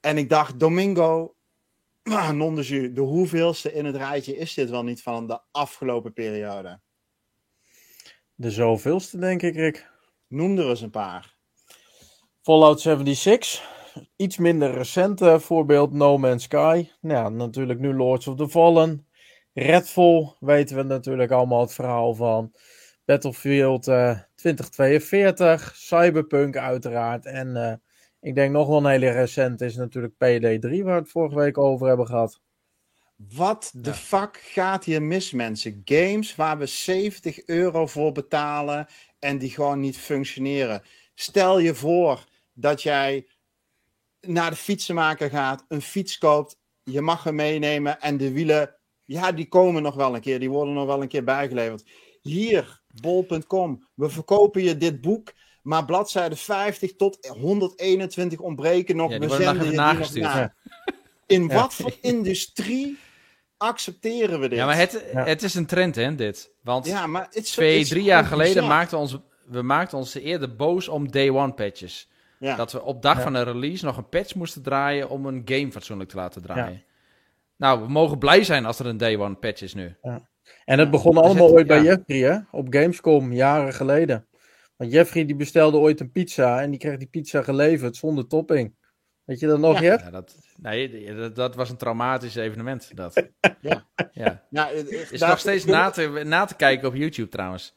[0.00, 1.34] En ik dacht, Domingo,
[2.32, 6.80] non de, de hoeveelste in het rijtje is dit wel niet van de afgelopen periode?
[8.34, 9.90] De zoveelste, denk ik, Rick.
[10.28, 11.36] Noem er eens een paar.
[12.42, 13.71] Fallout 76
[14.16, 16.88] iets minder recente voorbeeld No Man's Sky.
[17.00, 19.06] Nou, ja, natuurlijk nu Lords of the Fallen.
[19.54, 22.52] Redfall weten we natuurlijk allemaal het verhaal van.
[23.04, 25.72] Battlefield uh, 2042.
[25.76, 27.26] Cyberpunk uiteraard.
[27.26, 27.72] En uh,
[28.20, 31.58] ik denk nog wel een hele recent is natuurlijk PD3, waar we het vorige week
[31.58, 32.40] over hebben gehad.
[33.16, 35.82] Wat de fuck gaat hier mis, mensen?
[35.84, 38.86] Games waar we 70 euro voor betalen
[39.18, 40.82] en die gewoon niet functioneren.
[41.14, 43.26] Stel je voor dat jij
[44.26, 49.32] naar de fietsenmaker gaat, een fiets koopt, je mag hem meenemen en de wielen, ja,
[49.32, 51.90] die komen nog wel een keer, die worden nog wel een keer bijgeleverd.
[52.20, 59.10] Hier, bol.com, we verkopen je dit boek, maar bladzijde 50 tot 121 ontbreken nog.
[59.10, 60.54] Ja, we zenden je nog na.
[61.26, 62.98] In wat voor industrie
[63.56, 64.58] accepteren we dit?
[64.58, 66.50] Ja, maar het, het is een trend, hè, dit.
[66.62, 70.88] Want ja, maar twee, drie jaar geleden maakten we ons, we maakten ons eerder boos
[70.88, 72.10] om day one patches.
[72.42, 72.56] Ja.
[72.56, 75.72] Dat we op dag van een release nog een patch moesten draaien om een game
[75.72, 76.84] fatsoenlijk te laten draaien.
[77.56, 79.96] Nou, we mogen blij zijn als er een day one patch is nu.
[80.64, 82.38] En het begon allemaal ooit bij Jeffrey, hè?
[82.50, 84.26] Op Gamescom, jaren geleden.
[84.76, 88.74] Want Jeffrey die bestelde ooit een pizza en die kreeg die pizza geleverd zonder topping.
[89.24, 89.98] Weet je dat nog, ja.
[90.04, 92.96] ja dat, nee, dat, dat, was een traumatisch evenement.
[92.96, 93.14] Dat.
[93.60, 93.86] ja.
[94.12, 94.42] ja.
[94.50, 97.74] ja is nog steeds na te, na te kijken op YouTube trouwens.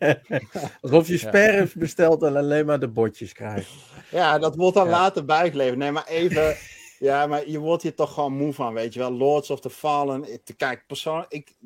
[0.80, 3.70] Alsof je sper bestelt en alleen maar de botjes krijgt.
[4.10, 5.78] Ja, dat wordt dan later bijgeleverd.
[5.78, 6.56] Nee, maar even...
[6.98, 9.12] Ja, maar je wordt hier toch gewoon moe van, weet je wel.
[9.12, 10.26] Lords of the Fallen.
[10.56, 11.56] Kijk, persoonlijk, ik,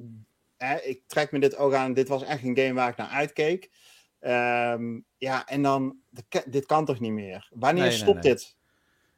[0.56, 1.92] hè, ik trek me dit ook aan.
[1.92, 3.70] Dit was echt een game waar ik naar uitkeek.
[4.20, 5.96] Um, ja, en dan,
[6.46, 7.48] dit kan toch niet meer?
[7.54, 8.55] Wanneer stopt dit?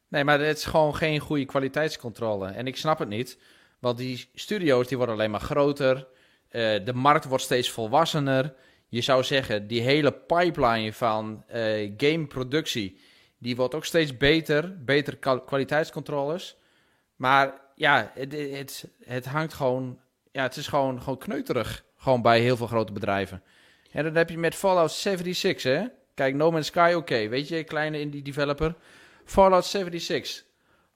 [0.09, 2.47] Nee, maar het is gewoon geen goede kwaliteitscontrole.
[2.47, 3.39] En ik snap het niet,
[3.79, 5.97] want die studio's die worden alleen maar groter.
[5.97, 8.55] Uh, de markt wordt steeds volwassener.
[8.89, 13.01] Je zou zeggen, die hele pipeline van uh, gameproductie,
[13.39, 14.85] die wordt ook steeds beter.
[14.85, 16.57] Betere kwaliteitscontroles.
[17.17, 19.99] Maar ja, het, het, het hangt gewoon,
[20.33, 21.85] ja, het is gewoon, gewoon kneuterig.
[21.97, 23.43] Gewoon bij heel veel grote bedrijven.
[23.91, 25.85] En dan heb je met Fallout 76, hè.
[26.15, 27.29] Kijk, No Man's Sky, oké.
[27.29, 28.75] Weet je, kleine indie developer.
[29.29, 30.45] Fallout 76.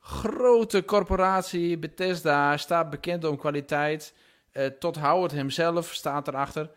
[0.00, 4.14] Grote corporatie, Bethesda, staat bekend om kwaliteit.
[4.52, 6.70] Uh, tot Howard hemzelf staat erachter.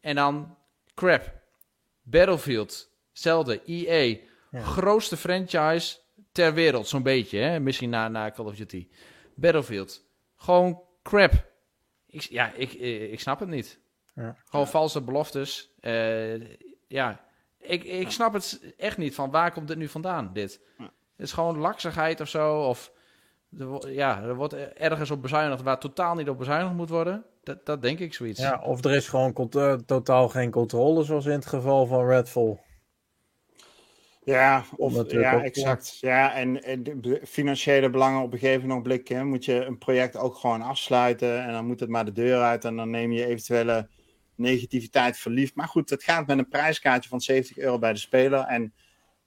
[0.00, 0.56] En dan
[0.94, 1.32] crap.
[2.02, 4.16] Battlefield, zelden, EA.
[4.52, 5.96] Grootste franchise
[6.32, 7.38] ter wereld, zo'n beetje.
[7.38, 7.60] Hè?
[7.60, 8.88] Misschien na, na Call of Duty.
[9.34, 10.04] Battlefield.
[10.36, 11.32] Gewoon crap.
[12.06, 12.72] Ik, ja, ik,
[13.12, 13.78] ik, snap het niet.
[14.14, 14.36] Ja.
[14.44, 15.70] Gewoon valse beloftes.
[15.80, 16.56] Uh,
[16.88, 17.24] ja,
[17.58, 19.14] ik, ik snap het echt niet.
[19.14, 20.60] Van waar komt dit nu vandaan, dit?
[21.16, 22.60] Het is gewoon laksigheid of zo.
[22.60, 22.92] Of
[23.86, 27.24] ja, er wordt ergens op bezuinigd waar totaal niet op bezuinigd moet worden.
[27.42, 28.40] Dat, dat denk ik zoiets.
[28.40, 32.58] Ja, of er is gewoon uh, totaal geen controle, zoals in het geval van Redfall.
[34.24, 35.98] Ja, of, ja exact.
[36.00, 39.26] Ja, en, en de financiële belangen op een gegeven moment blikken.
[39.26, 42.64] Moet je een project ook gewoon afsluiten en dan moet het maar de deur uit
[42.64, 43.88] en dan neem je eventuele
[44.34, 45.54] negativiteit verliefd.
[45.54, 48.40] Maar goed, het gaat met een prijskaartje van 70 euro bij de speler.
[48.40, 48.74] En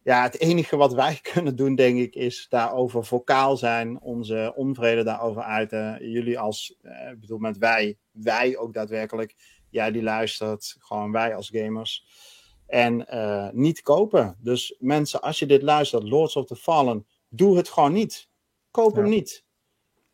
[0.05, 5.03] ja, het enige wat wij kunnen doen, denk ik, is daarover vocaal zijn, onze onvrede
[5.03, 6.09] daarover uiten.
[6.09, 9.35] Jullie als, eh, ik bedoel met wij, wij ook daadwerkelijk,
[9.69, 12.05] jij die luistert, gewoon wij als gamers.
[12.67, 14.37] En uh, niet kopen.
[14.39, 18.29] Dus mensen, als je dit luistert, Lords of the Fallen, doe het gewoon niet.
[18.71, 19.45] Koop hem niet.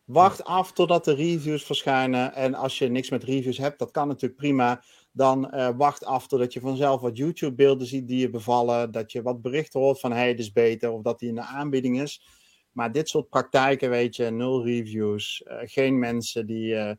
[0.04, 2.34] Wacht af totdat de reviews verschijnen.
[2.34, 4.82] En als je niks met reviews hebt, dat kan natuurlijk prima.
[5.12, 8.90] Dan uh, wacht af totdat je vanzelf wat YouTube-beelden ziet die je bevallen.
[8.90, 10.90] Dat je wat berichten hoort van hey, is beter.
[10.90, 12.22] Of dat die in de aanbieding is.
[12.72, 15.44] Maar dit soort praktijken, weet je, nul reviews.
[15.44, 16.72] Uh, geen mensen die.
[16.72, 16.92] Uh,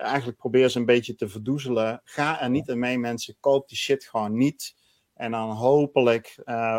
[0.00, 2.00] eigenlijk proberen ze een beetje te verdoezelen.
[2.04, 3.36] Ga er niet in mee, mensen.
[3.40, 4.76] Koop die shit gewoon niet.
[5.14, 6.34] En dan hopelijk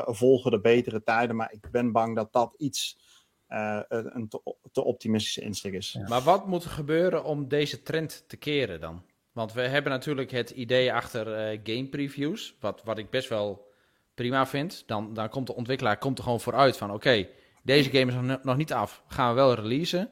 [0.05, 1.35] volgen de betere tijden.
[1.35, 2.99] Maar ik ben bang dat dat iets
[3.47, 5.99] een te, te, optimistische insteek is.
[6.07, 9.03] Maar wat moet er gebeuren om deze trend te keren dan?
[9.37, 13.71] Want we hebben natuurlijk het idee achter uh, game previews, wat, wat ik best wel
[14.13, 14.83] prima vind.
[14.87, 17.27] Dan, dan komt de ontwikkelaar komt er gewoon vooruit van oké,
[17.63, 20.09] deze game is nog niet af, gaan we wel releasen.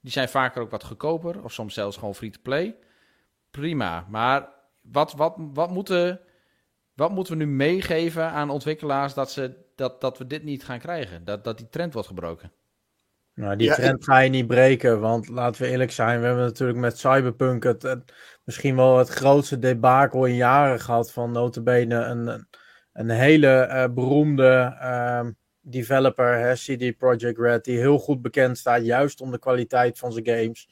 [0.00, 2.76] Die zijn vaker ook wat goedkoper, of soms zelfs gewoon free-to-play.
[3.50, 4.48] Prima, maar
[4.80, 6.20] wat, wat, wat, moeten,
[6.94, 10.78] wat moeten we nu meegeven aan ontwikkelaars dat, ze, dat, dat we dit niet gaan
[10.78, 11.24] krijgen?
[11.24, 12.52] Dat, dat die trend wordt gebroken?
[13.34, 16.78] Nou, die trend ga je niet breken, want laten we eerlijk zijn, we hebben natuurlijk
[16.78, 18.04] met Cyberpunk het,
[18.44, 22.46] misschien wel het grootste debakel in jaren gehad van notabene een,
[22.92, 25.26] een hele uh, beroemde uh,
[25.60, 30.12] developer, hè, CD Projekt Red, die heel goed bekend staat juist om de kwaliteit van
[30.12, 30.68] zijn games.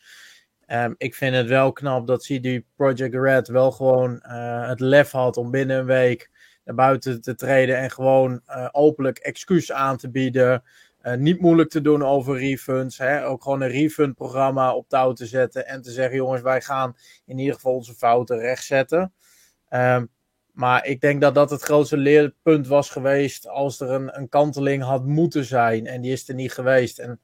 [0.66, 5.10] Um, ik vind het wel knap dat CD Projekt Red wel gewoon uh, het lef
[5.10, 6.30] had om binnen een week
[6.64, 10.62] naar buiten te treden en gewoon uh, openlijk excuus aan te bieden.
[11.02, 12.98] Uh, niet moeilijk te doen over refunds.
[12.98, 13.26] Hè?
[13.26, 15.66] Ook gewoon een refund programma op touw te zetten.
[15.66, 16.96] En te zeggen, jongens, wij gaan
[17.26, 19.12] in ieder geval onze fouten rechtzetten.
[19.70, 20.10] Um,
[20.52, 24.82] maar ik denk dat dat het grootste leerpunt was geweest als er een, een kanteling
[24.82, 25.86] had moeten zijn.
[25.86, 26.98] En die is er niet geweest.
[26.98, 27.20] En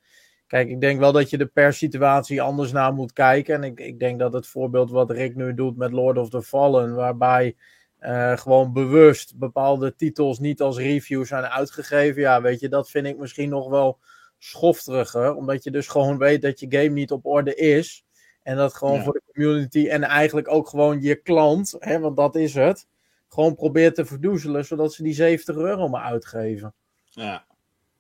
[0.49, 3.55] Kijk, ik denk wel dat je er per situatie anders naar moet kijken.
[3.55, 6.43] En ik, ik denk dat het voorbeeld wat Rick nu doet met Lord of the
[6.43, 7.57] Fallen, waarbij
[8.01, 12.21] uh, gewoon bewust bepaalde titels niet als review zijn uitgegeven.
[12.21, 13.99] Ja, weet je, dat vind ik misschien nog wel
[14.39, 15.35] schofteriger.
[15.35, 18.05] Omdat je dus gewoon weet dat je game niet op orde is.
[18.43, 22.35] En dat gewoon voor de community en eigenlijk ook gewoon je klant, hè, want dat
[22.35, 22.87] is het,
[23.29, 26.75] gewoon probeert te verdoezelen, zodat ze die 70 euro maar uitgeven.
[27.05, 27.45] Ja,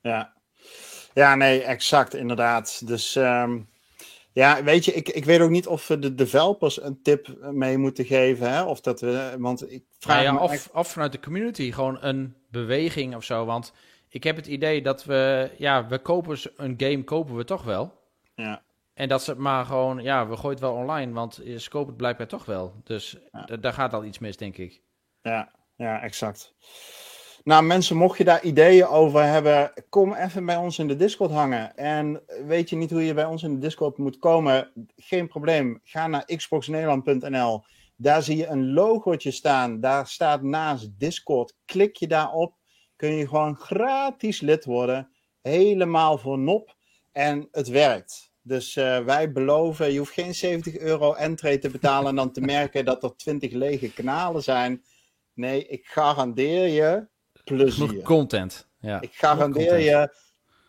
[0.00, 0.32] ja.
[1.14, 2.86] Ja, nee, exact, inderdaad.
[2.86, 3.67] Dus um,
[4.38, 7.78] ja, weet je, ik, ik weet ook niet of we de developers een tip mee
[7.78, 8.50] moeten geven.
[8.50, 8.62] Hè?
[8.62, 13.14] Of dat we, want ik vraag ja, of, of vanuit de community gewoon een beweging
[13.14, 13.44] of zo.
[13.44, 13.72] Want
[14.08, 18.00] ik heb het idee dat we, ja, we kopen een game, kopen we toch wel.
[18.34, 18.62] Ja.
[18.94, 21.96] En dat ze maar gewoon, ja, we gooien het wel online, want ze kopen het
[21.96, 22.74] blijkbaar toch wel.
[22.84, 23.16] Dus
[23.60, 24.80] daar gaat al iets mis, denk ik.
[25.22, 26.54] Ja, ja, exact.
[27.48, 31.30] Nou, mensen, mocht je daar ideeën over hebben, kom even bij ons in de Discord
[31.30, 31.76] hangen.
[31.76, 34.70] En weet je niet hoe je bij ons in de Discord moet komen?
[34.96, 35.80] Geen probleem.
[35.84, 37.64] Ga naar xboxnederland.nl.
[37.96, 39.80] Daar zie je een logootje staan.
[39.80, 41.54] Daar staat naast Discord.
[41.64, 42.54] Klik je daarop.
[42.96, 45.10] Kun je gewoon gratis lid worden.
[45.42, 46.76] Helemaal voor nop.
[47.12, 48.32] En het werkt.
[48.42, 52.40] Dus uh, wij beloven, je hoeft geen 70 euro entree te betalen en dan te
[52.40, 54.82] merken dat er 20 lege kanalen zijn.
[55.34, 57.06] Nee, ik garandeer je
[57.47, 58.01] plezier.
[58.01, 58.67] content.
[58.79, 59.01] Ja.
[59.01, 59.83] Ik garandeer content.
[59.83, 60.15] je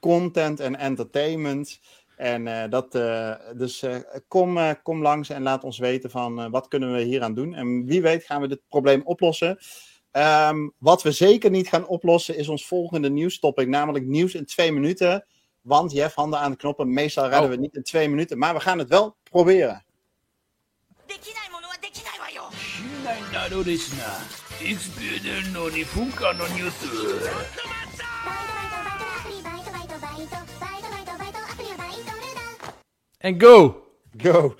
[0.00, 1.80] content en entertainment.
[2.16, 3.96] En uh, dat, uh, dus uh,
[4.28, 7.54] kom, kom langs en laat ons weten van wat kunnen we hier aan doen.
[7.54, 9.58] En wie weet gaan we dit probleem oplossen.
[10.12, 14.72] Um, wat we zeker niet gaan oplossen is ons volgende nieuwstopic, namelijk nieuws in twee
[14.72, 15.26] minuten.
[15.60, 17.54] Want Jeff, handen aan de knoppen, meestal redden oh.
[17.54, 19.84] we niet in twee minuten, maar we gaan het wel proberen.
[21.14, 21.32] いつ
[23.32, 23.78] 出るのに
[24.59, 25.87] Ik speel nog niet
[33.17, 33.83] En go!
[34.17, 34.55] Go!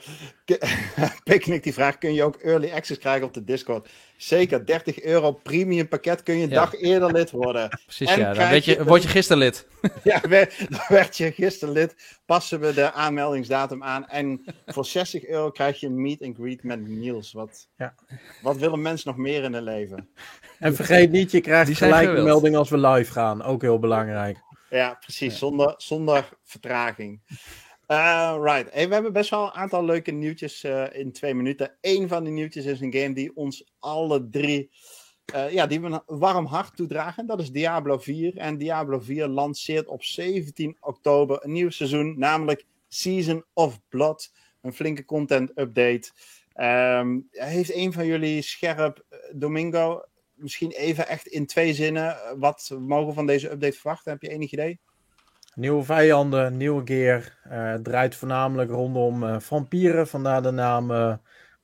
[1.24, 3.89] Picnic die vraag, kun je ook early access krijgen op de Discord?
[4.20, 7.70] Zeker, 30 euro premium pakket kun je een dag eerder lid worden.
[7.86, 8.34] Precies, ja.
[8.34, 9.67] Dan weet je, word je gisteren lid.
[10.03, 10.47] ja, dan
[10.88, 12.20] werd je gisteren lid.
[12.26, 14.07] Passen we de aanmeldingsdatum aan.
[14.07, 17.32] En voor 60 euro krijg je een meet and greet met Niels.
[17.32, 17.95] Wat, ja.
[18.41, 20.09] wat willen mensen nog meer in hun leven?
[20.59, 23.43] En vergeet niet, je krijgt gelijk een melding als we live gaan.
[23.43, 24.38] Ook heel belangrijk.
[24.70, 25.38] Ja, precies.
[25.38, 27.22] Zonder, zonder vertraging.
[27.92, 28.74] Uh, right.
[28.74, 31.78] We hebben best wel een aantal leuke nieuwtjes uh, in twee minuten.
[31.82, 34.72] Eén van die nieuwtjes is een game die ons alle drie,
[35.36, 37.28] uh, ja, die we een warm hart toedragen.
[37.28, 38.38] Dat is Diablo 4.
[38.38, 44.32] En Diablo 4 lanceert op 17 oktober een nieuw seizoen, namelijk Season of Blood.
[44.62, 46.12] Een flinke content update.
[46.56, 53.08] Um, heeft een van jullie scherp, Domingo, misschien even echt in twee zinnen, wat mogen
[53.08, 54.12] we van deze update verwachten?
[54.12, 54.80] Heb je enig idee?
[55.60, 57.38] Nieuwe vijanden, nieuwe gear.
[57.51, 61.14] Uh, draait voornamelijk rondom uh, vampieren, vandaar de naam uh,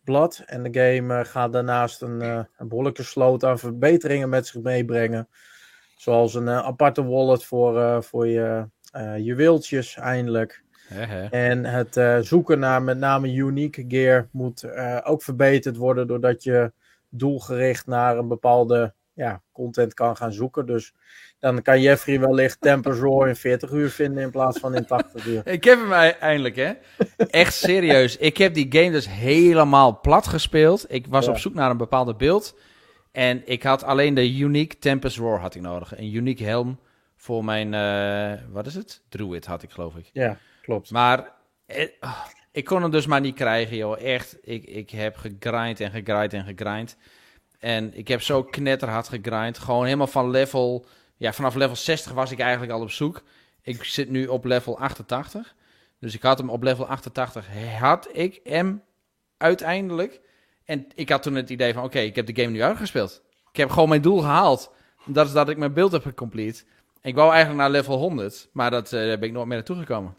[0.03, 0.43] Blood.
[0.45, 2.21] En de game gaat daarnaast een,
[2.57, 5.27] een behoorlijke sloot aan verbeteringen met zich meebrengen.
[5.95, 8.69] Zoals een aparte wallet voor, voor je
[9.17, 10.63] juweeltjes eindelijk.
[11.29, 14.65] En het zoeken naar met name unique gear moet
[15.03, 16.71] ook verbeterd worden doordat je
[17.09, 20.65] doelgericht naar een bepaalde ja, content kan gaan zoeken.
[20.65, 20.93] Dus
[21.39, 25.25] dan kan Jeffrey wellicht Tempers Roar in 40 uur vinden in plaats van in 80
[25.25, 25.47] uur.
[25.47, 26.73] Ik heb hem eindelijk, hè?
[27.17, 28.17] Echt serieus.
[28.17, 30.85] Ik heb die game dus helemaal plat gespeeld.
[30.87, 32.55] Ik was op zoek naar een bepaalde beeld.
[33.11, 35.97] En ik had alleen de Unique Tempest Roar had ik nodig.
[35.97, 36.79] Een unique helm
[37.15, 39.01] voor mijn, uh, wat is het?
[39.09, 40.09] Druid had ik, geloof ik.
[40.13, 40.91] Ja, klopt.
[40.91, 41.31] Maar
[41.65, 41.87] eh,
[42.51, 44.01] ik kon hem dus maar niet krijgen, joh.
[44.01, 46.97] Echt, ik, ik heb gegrind en gegrind en gegrind.
[47.65, 49.57] En ik heb zo knetterhard gegrind.
[49.57, 50.85] Gewoon helemaal van level
[51.17, 53.23] ja, vanaf level 60 was ik eigenlijk al op zoek.
[53.61, 55.55] Ik zit nu op level 88.
[55.99, 57.47] Dus ik had hem op level 88.
[57.79, 58.83] Had ik hem
[59.37, 60.21] uiteindelijk.
[60.65, 63.21] En ik had toen het idee van: oké, ik heb de game nu uitgespeeld.
[63.51, 64.71] Ik heb gewoon mijn doel gehaald.
[65.05, 66.63] Dat is dat ik mijn beeld heb gecomplete.
[67.01, 70.15] Ik wou eigenlijk naar level 100, maar dat uh, ben ik nooit meer naartoe gekomen.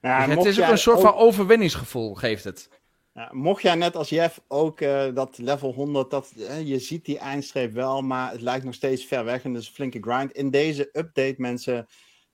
[0.00, 2.68] Ja, dus het is ook een soort van overwinningsgevoel, geeft het.
[3.14, 7.04] Ja, mocht jij net als Jeff ook uh, dat level 100, dat, uh, je ziet
[7.04, 10.32] die eindstreep wel, maar het lijkt nog steeds ver weg en dus een flinke grind.
[10.32, 11.86] In deze update, mensen,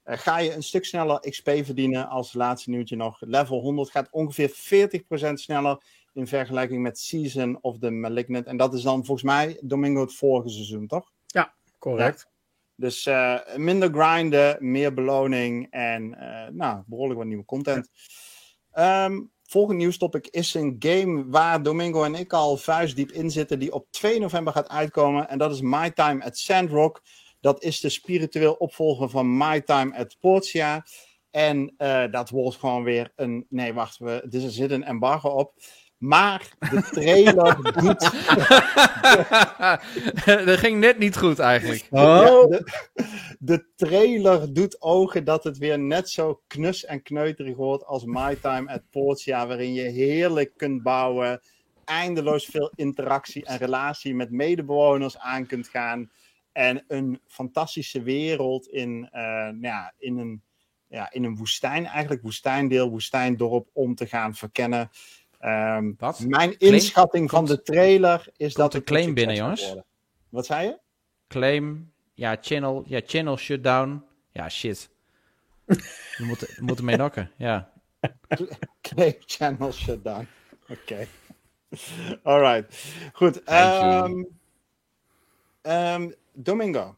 [0.05, 3.20] uh, ga je een stuk sneller XP verdienen als laatste nieuwtje nog.
[3.20, 8.47] Level 100 gaat ongeveer 40% sneller in vergelijking met Season of the Malignant.
[8.47, 11.12] En dat is dan volgens mij Domingo het vorige seizoen, toch?
[11.26, 12.20] Ja, correct.
[12.20, 12.28] Ja.
[12.74, 13.09] Dus
[13.57, 16.09] minder grinden, meer beloning en
[16.53, 17.91] nou, behoorlijk wat nieuwe content.
[18.78, 23.72] Um, Volgende nieuwstopic is een game waar Domingo en ik al vuistdiep in zitten, die
[23.72, 25.28] op 2 november gaat uitkomen.
[25.28, 27.03] En dat is My Time at Sandrock.
[27.40, 30.84] Dat is de spiritueel opvolger van My Time at Portia.
[31.30, 31.74] En
[32.11, 33.46] dat wordt gewoon weer een.
[33.48, 35.55] Nee, wacht, we, er zit een embargo op.
[36.01, 38.01] Maar de trailer doet.
[40.46, 41.86] dat ging net niet goed eigenlijk.
[41.90, 42.57] Oh.
[43.38, 48.36] de, trailer doet ogen dat het weer net zo knus en kneuterig wordt als My
[48.36, 51.40] Time at Portia, waarin je heerlijk kunt bouwen,
[51.84, 56.11] eindeloos veel interactie en relatie met medebewoners aan kunt gaan.
[56.53, 60.42] En een fantastische wereld in, uh, ja, in, een,
[60.88, 64.90] ja, in een woestijn, eigenlijk woestijndeel, woestijndorp, om te gaan verkennen.
[65.41, 66.20] Um, Wat?
[66.20, 69.74] Mijn inschatting van de trailer is dat een claim binnen, jongens.
[70.28, 70.78] Wat zei je?
[71.28, 74.05] Claim, ja, channel, ja, channel shutdown.
[74.32, 74.91] Ja, shit.
[75.64, 77.72] We moeten, we moeten mee nokken, ja.
[78.80, 80.26] Claim channel shutdown.
[80.68, 81.07] Oké.
[82.22, 82.84] Alright.
[83.12, 83.51] Goed.
[83.51, 84.26] Um,
[85.62, 86.97] um, Domingo.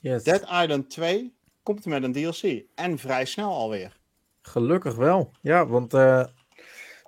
[0.00, 0.24] Yes.
[0.24, 2.64] Dead Island 2 komt met een DLC.
[2.74, 3.96] En vrij snel alweer.
[4.42, 5.32] Gelukkig wel.
[5.40, 6.24] Ja, want uh,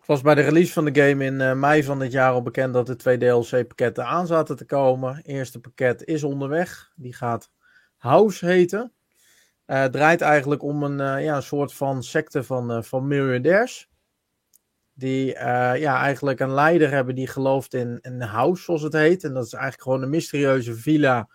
[0.02, 2.42] het was bij de release van de game in uh, mei van dit jaar al
[2.42, 5.14] bekend dat er twee DLC-pakketten aan zaten te komen.
[5.14, 6.92] Het eerste pakket is onderweg.
[6.96, 7.50] Die gaat
[7.96, 8.92] House heten.
[9.66, 13.90] Uh, draait eigenlijk om een, uh, ja, een soort van secte van, van miljardairs.
[14.94, 15.26] Die
[15.78, 19.24] ja, eigenlijk een leider hebben die gelooft in een house, zoals het heet.
[19.24, 21.28] En dat is eigenlijk gewoon een mysterieuze villa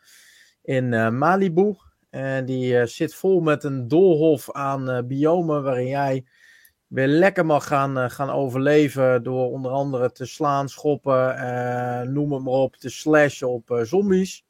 [0.61, 1.75] in Malibu.
[2.09, 6.25] En die zit vol met een doolhof aan biomen waarin jij
[6.87, 12.33] weer lekker mag gaan, uh, gaan overleven door onder andere te slaan, schoppen, uh, noem
[12.33, 14.45] het maar op, te slashen op uh, zombies.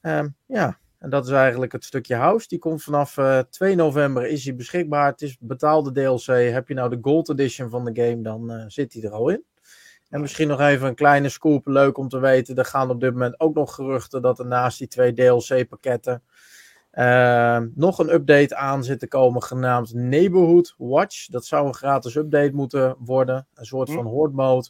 [0.00, 2.48] Ehm, ja, en dat is eigenlijk het stukje house.
[2.48, 3.18] Die komt vanaf
[3.50, 5.06] 2 november is hij beschikbaar.
[5.06, 6.26] Het is betaalde DLC.
[6.52, 9.44] Heb je nou de Gold Edition van de game, dan zit hij er al in.
[10.08, 12.56] En misschien nog even een kleine scoop, leuk om te weten.
[12.56, 16.22] Er gaan op dit moment ook nog geruchten dat er naast die twee DLC-pakketten
[16.98, 21.26] uh, nog een update aan zit te komen genaamd Neighborhood Watch.
[21.26, 23.46] Dat zou een gratis update moeten worden.
[23.54, 24.10] Een soort van hm.
[24.10, 24.68] horde mode.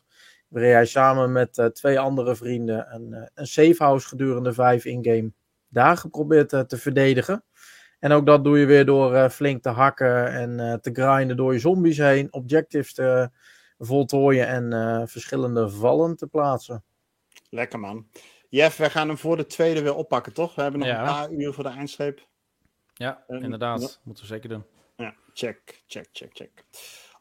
[0.49, 4.85] Waarin jij samen met uh, twee andere vrienden een, uh, een safe house gedurende vijf
[4.85, 5.33] in-game
[5.69, 7.45] dagen probeert uh, te verdedigen.
[7.99, 11.59] En ook dat doe je weer door flink te hakken en te grinden door je
[11.59, 12.33] zombies heen.
[12.33, 13.31] Objectives te
[13.79, 16.85] voltooien en verschillende vallen te plaatsen.
[17.51, 18.07] Lekker man.
[18.55, 20.55] Jeff, we gaan hem voor de tweede weer oppakken, toch?
[20.55, 22.29] We hebben nog een paar uur voor de eindstreep.
[22.95, 24.01] Ja, inderdaad.
[24.05, 24.65] Moeten we zeker doen.
[24.97, 26.65] Ja, check, check, check, check.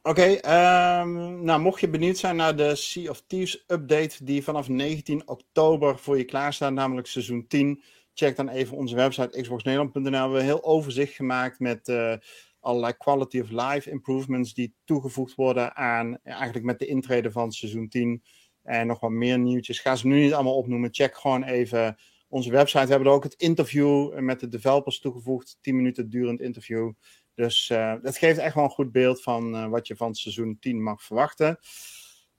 [0.01, 4.69] Oké, ehm, nou mocht je benieuwd zijn naar de Sea of Thieves update die vanaf
[4.69, 10.11] 19 oktober voor je klaar staat, namelijk seizoen 10, check dan even onze website xboxnederland.nl.
[10.11, 12.15] We hebben een heel overzicht gemaakt met uh,
[12.59, 17.87] allerlei quality of life improvements die toegevoegd worden aan, eigenlijk met de intrede van seizoen
[17.87, 18.23] 10.
[18.63, 19.79] En nog wat meer nieuwtjes.
[19.79, 20.93] Ga ze nu niet allemaal opnoemen.
[20.93, 21.97] Check gewoon even
[22.27, 22.83] onze website.
[22.83, 25.57] We hebben er ook het interview met de developers toegevoegd.
[25.61, 26.91] 10 minuten durend interview.
[27.35, 30.57] Dus uh, dat geeft echt wel een goed beeld van uh, wat je van seizoen
[30.59, 31.59] 10 mag verwachten.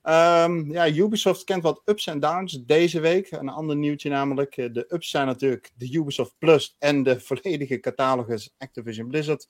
[0.08, 3.30] Um, ja, Ubisoft kent wat ups en downs deze week.
[3.30, 4.56] Een ander nieuwtje namelijk.
[4.56, 9.48] Eh, de ups zijn natuurlijk de Ubisoft Plus en de volledige catalogus Activision Blizzard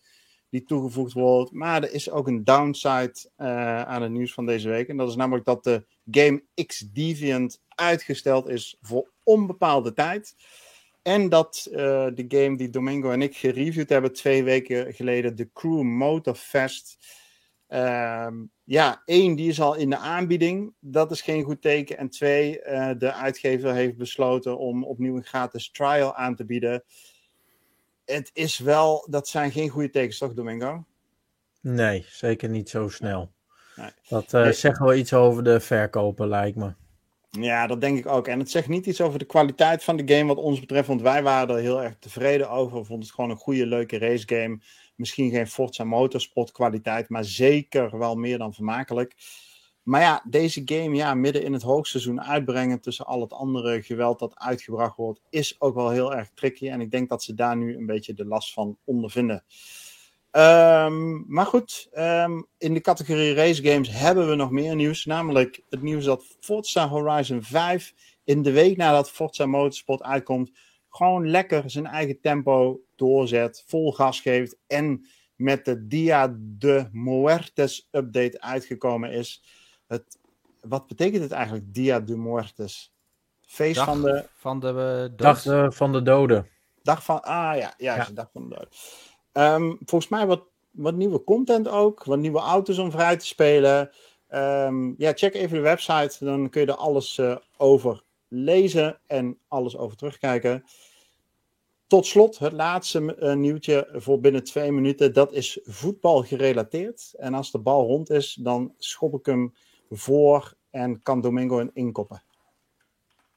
[0.54, 1.52] die toegevoegd wordt.
[1.52, 4.88] Maar er is ook een downside uh, aan het nieuws van deze week.
[4.88, 10.34] En dat is namelijk dat de game X Deviant uitgesteld is voor onbepaalde tijd.
[11.02, 11.76] En dat uh,
[12.14, 16.98] de game die Domingo en ik gereviewd hebben twee weken geleden, de Crew Motorfest.
[17.68, 18.28] Uh,
[18.64, 20.74] ja, één, die is al in de aanbieding.
[20.80, 21.98] Dat is geen goed teken.
[21.98, 26.84] En twee, uh, de uitgever heeft besloten om opnieuw een gratis trial aan te bieden
[28.04, 30.84] het is wel, dat zijn geen goede tekens, toch, Domingo?
[31.60, 33.32] Nee, zeker niet zo snel.
[33.76, 33.90] Nee.
[34.08, 36.74] Dat uh, zegt wel iets over de verkopen, lijkt me.
[37.30, 38.28] Ja, dat denk ik ook.
[38.28, 40.88] En het zegt niet iets over de kwaliteit van de game, wat ons betreft.
[40.88, 42.78] Want wij waren er heel erg tevreden over.
[42.78, 44.60] We vonden het gewoon een goede, leuke race game.
[44.96, 49.14] Misschien geen Forza Motorsport kwaliteit, maar zeker wel meer dan vermakelijk.
[49.84, 54.18] Maar ja, deze game ja, midden in het hoogseizoen uitbrengen tussen al het andere geweld
[54.18, 56.68] dat uitgebracht wordt, is ook wel heel erg tricky.
[56.68, 59.44] En ik denk dat ze daar nu een beetje de last van ondervinden.
[60.36, 65.04] Um, maar goed, um, in de categorie race games hebben we nog meer nieuws.
[65.04, 70.50] Namelijk het nieuws dat Forza Horizon 5 in de week nadat Forza Motorsport uitkomt,
[70.88, 75.06] gewoon lekker zijn eigen tempo doorzet, vol gas geeft en
[75.36, 79.42] met de Dia de Muertes update uitgekomen is.
[79.86, 80.18] Het,
[80.60, 82.92] wat betekent het eigenlijk, Dia de Muertes?
[83.40, 84.28] Feest dag van de...
[84.36, 86.48] Van de uh, dag uh, van de doden.
[86.82, 87.22] Dag van...
[87.22, 88.08] Ah ja, ja, ja.
[88.14, 88.68] dag van de doden.
[89.62, 92.04] Um, volgens mij wat, wat nieuwe content ook.
[92.04, 93.90] Wat nieuwe auto's om vrij te spelen.
[94.30, 96.24] Um, ja, check even de website.
[96.24, 100.64] Dan kun je er alles uh, over lezen en alles over terugkijken.
[101.86, 105.12] tot slot, het laatste uh, nieuwtje voor binnen twee minuten.
[105.12, 107.14] Dat is voetbal gerelateerd.
[107.16, 109.54] En als de bal rond is, dan schop ik hem
[109.96, 112.22] voor en kan Domingo inkoppen.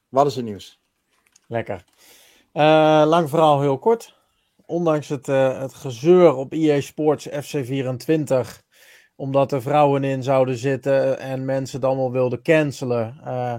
[0.09, 0.79] Wat is het nieuws?
[1.47, 1.83] Lekker.
[2.53, 4.15] Uh, lang verhaal heel kort.
[4.65, 8.63] Ondanks het, uh, het gezeur op EA Sports FC24,
[9.15, 13.55] omdat er vrouwen in zouden zitten en mensen het allemaal wilden cancelen, uh,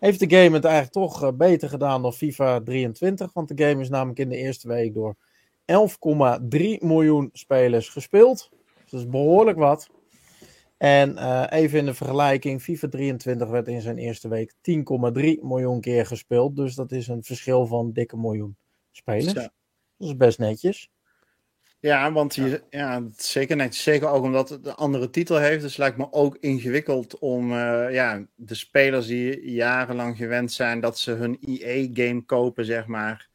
[0.00, 3.32] heeft de game het eigenlijk toch beter gedaan dan FIFA 23.
[3.32, 5.16] Want de game is namelijk in de eerste week door
[5.64, 8.50] 11,3 miljoen spelers gespeeld.
[8.82, 9.88] Dus dat is behoorlijk wat.
[10.78, 14.60] En uh, even in de vergelijking, FIFA 23 werd in zijn eerste week 10,3
[15.40, 16.56] miljoen keer gespeeld.
[16.56, 18.56] Dus dat is een verschil van dikke miljoen
[18.90, 19.32] spelers.
[19.32, 19.52] Ja.
[19.96, 20.90] Dat is best netjes.
[21.80, 23.02] Ja, want je, ja.
[23.16, 23.82] zeker netjes.
[23.82, 25.62] Zeker ook omdat het een andere titel heeft.
[25.62, 30.98] Dus lijkt me ook ingewikkeld om uh, ja, de spelers die jarenlang gewend zijn dat
[30.98, 33.28] ze hun EA-game kopen, zeg maar.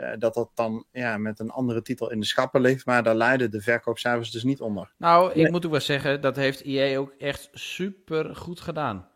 [0.00, 2.86] Uh, dat dat dan ja, met een andere titel in de schappen ligt.
[2.86, 4.92] Maar daar leiden de verkoopcijfers dus niet onder.
[4.96, 9.08] Nou, ik moet ook wel zeggen, dat heeft EA ook echt super goed gedaan.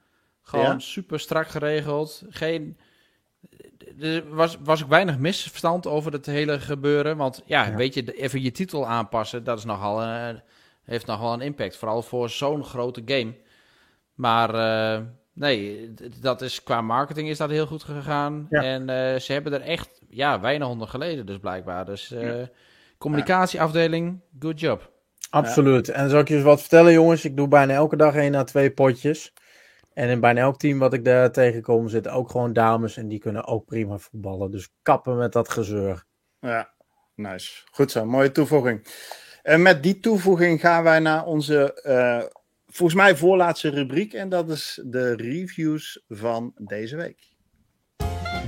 [0.42, 0.78] Gewoon ja?
[0.78, 2.22] super strak geregeld.
[2.28, 2.78] Geen,
[4.00, 7.16] er was, was ook weinig misverstand over het hele gebeuren.
[7.16, 7.74] Want ja, ja.
[7.74, 10.28] weet je, even je titel aanpassen, dat is nogal, uh,
[10.82, 11.76] heeft nogal een impact.
[11.76, 13.36] Vooral voor zo'n grote game.
[14.14, 18.46] Maar uh, nee, dat is, qua marketing is dat heel goed gegaan.
[18.50, 18.62] Ja.
[18.62, 21.84] En uh, ze hebben er echt ja, weinig onder geleden dus blijkbaar.
[21.84, 22.48] Dus ja.
[22.98, 24.92] communicatieafdeling, good job.
[25.30, 25.88] Absoluut.
[25.88, 27.24] En zal ik je eens wat vertellen jongens?
[27.24, 29.32] Ik doe bijna elke dag één à twee potjes.
[29.92, 33.18] En in bijna elk team wat ik daar tegenkom zitten ook gewoon dames en die
[33.18, 34.50] kunnen ook prima voetballen.
[34.50, 36.04] Dus kappen met dat gezeur.
[36.40, 36.70] Ja,
[37.14, 37.62] nice.
[37.70, 38.86] Goed zo, mooie toevoeging.
[39.42, 42.22] En met die toevoeging gaan wij naar onze, uh,
[42.74, 44.12] volgens mij voorlaatste rubriek.
[44.12, 47.18] En dat is de reviews van deze week.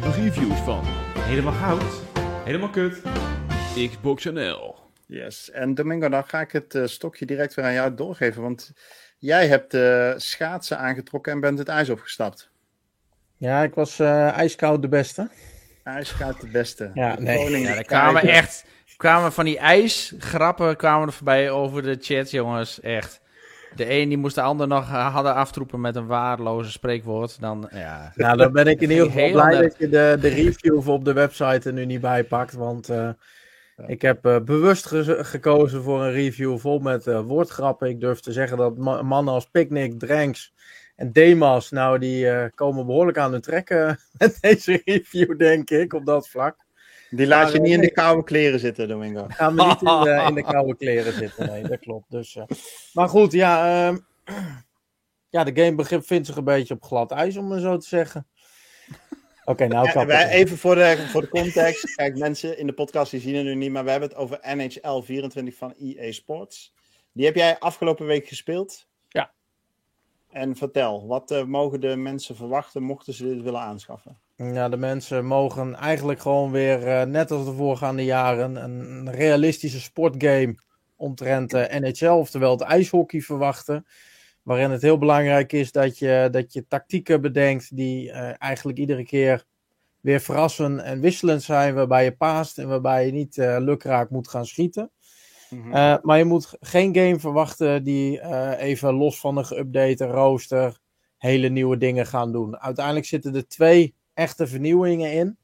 [0.00, 0.80] De reviews van
[1.18, 2.02] Helemaal Goud,
[2.44, 3.02] Helemaal Kut,
[3.90, 4.76] Xbox NL.
[5.06, 8.72] Yes, en Domingo, dan ga ik het uh, stokje direct weer aan jou doorgeven, want...
[9.18, 12.50] Jij hebt uh, schaatsen aangetrokken en bent het ijs opgestapt.
[13.36, 15.28] Ja, ik was uh, ijskoud de beste.
[15.84, 16.90] Ijskoud de beste.
[16.94, 17.60] Ja, nee.
[17.60, 18.64] Ja, er kwamen echt
[18.96, 22.80] kwamen van die ijsgrappen kwamen er voorbij over de chat, jongens.
[22.80, 23.20] Echt.
[23.76, 27.40] De een die moest de ander nog uh, hadden aftroepen met een waardeloze spreekwoord.
[27.40, 28.12] Dan, ja.
[28.14, 31.12] Nou, dan ben ik in ieder geval blij dat je de, de review op de
[31.12, 32.52] website er nu niet bij pakt.
[32.52, 33.08] Want uh,
[33.86, 37.88] ik heb uh, bewust ge gekozen voor een review vol met woordgrappen.
[37.88, 40.54] Ik durf te zeggen dat ma mannen als Picnic, Dranks
[40.96, 46.06] en Demas, nou, die komen behoorlijk aan de trekken met deze review, denk ik, op
[46.06, 46.65] dat vlak.
[47.10, 49.24] Die laat maar, je niet in de koude kleren zitten, Domingo.
[49.28, 52.10] Gaan we niet in de, in de koude kleren zitten, nee, dat klopt.
[52.10, 52.38] Dus,
[52.92, 53.98] maar goed, ja, ehm,
[55.28, 58.26] ja, de game bevindt zich een beetje op glad ijs, om het zo te zeggen.
[59.44, 61.94] Oké, okay, nou ja, wij, Even voor de, voor de context.
[61.94, 64.38] Kijk, mensen in de podcast die zien het nu niet, maar we hebben het over
[64.42, 66.74] NHL 24 van EA Sports.
[67.12, 68.88] Die heb jij afgelopen week gespeeld.
[70.36, 74.18] En vertel, wat uh, mogen de mensen verwachten mochten ze dit willen aanschaffen?
[74.34, 79.80] Ja, de mensen mogen eigenlijk gewoon weer, uh, net als de voorgaande jaren, een realistische
[79.80, 80.54] sportgame
[80.96, 83.86] omtrent uh, NHL, oftewel het ijshockey, verwachten
[84.42, 89.44] waarin het heel belangrijk is dat je, dat je tactieken bedenkt die eigenlijk iedere keer
[90.00, 94.46] weer verrassen en wisselend zijn, waarbij je paast en waarbij je niet lukraak moet gaan
[94.46, 94.90] schieten.
[95.56, 95.72] Mm-hmm.
[95.72, 98.22] uh, maar je moet geen game verwachten die
[98.56, 100.78] even los van een geüpdate rooster
[101.18, 102.58] hele nieuwe dingen gaan doen.
[102.58, 105.38] Uiteindelijk zitten er twee echte vernieuwingen in.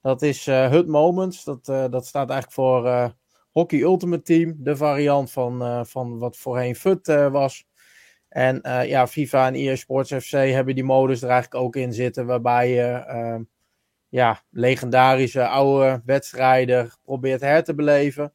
[0.00, 3.14] Dat is HUT Moments, dat, dat staat eigenlijk voor
[3.50, 7.66] Hockey Ultimate Team, de variant van, van wat voorheen FUT was.
[8.32, 11.92] En uh, ja, FIFA en EA Sports FC hebben die modus er eigenlijk ook in
[11.92, 13.44] zitten, waarbij je uh,
[14.08, 18.32] ja, legendarische oude wedstrijden probeert her te beleven.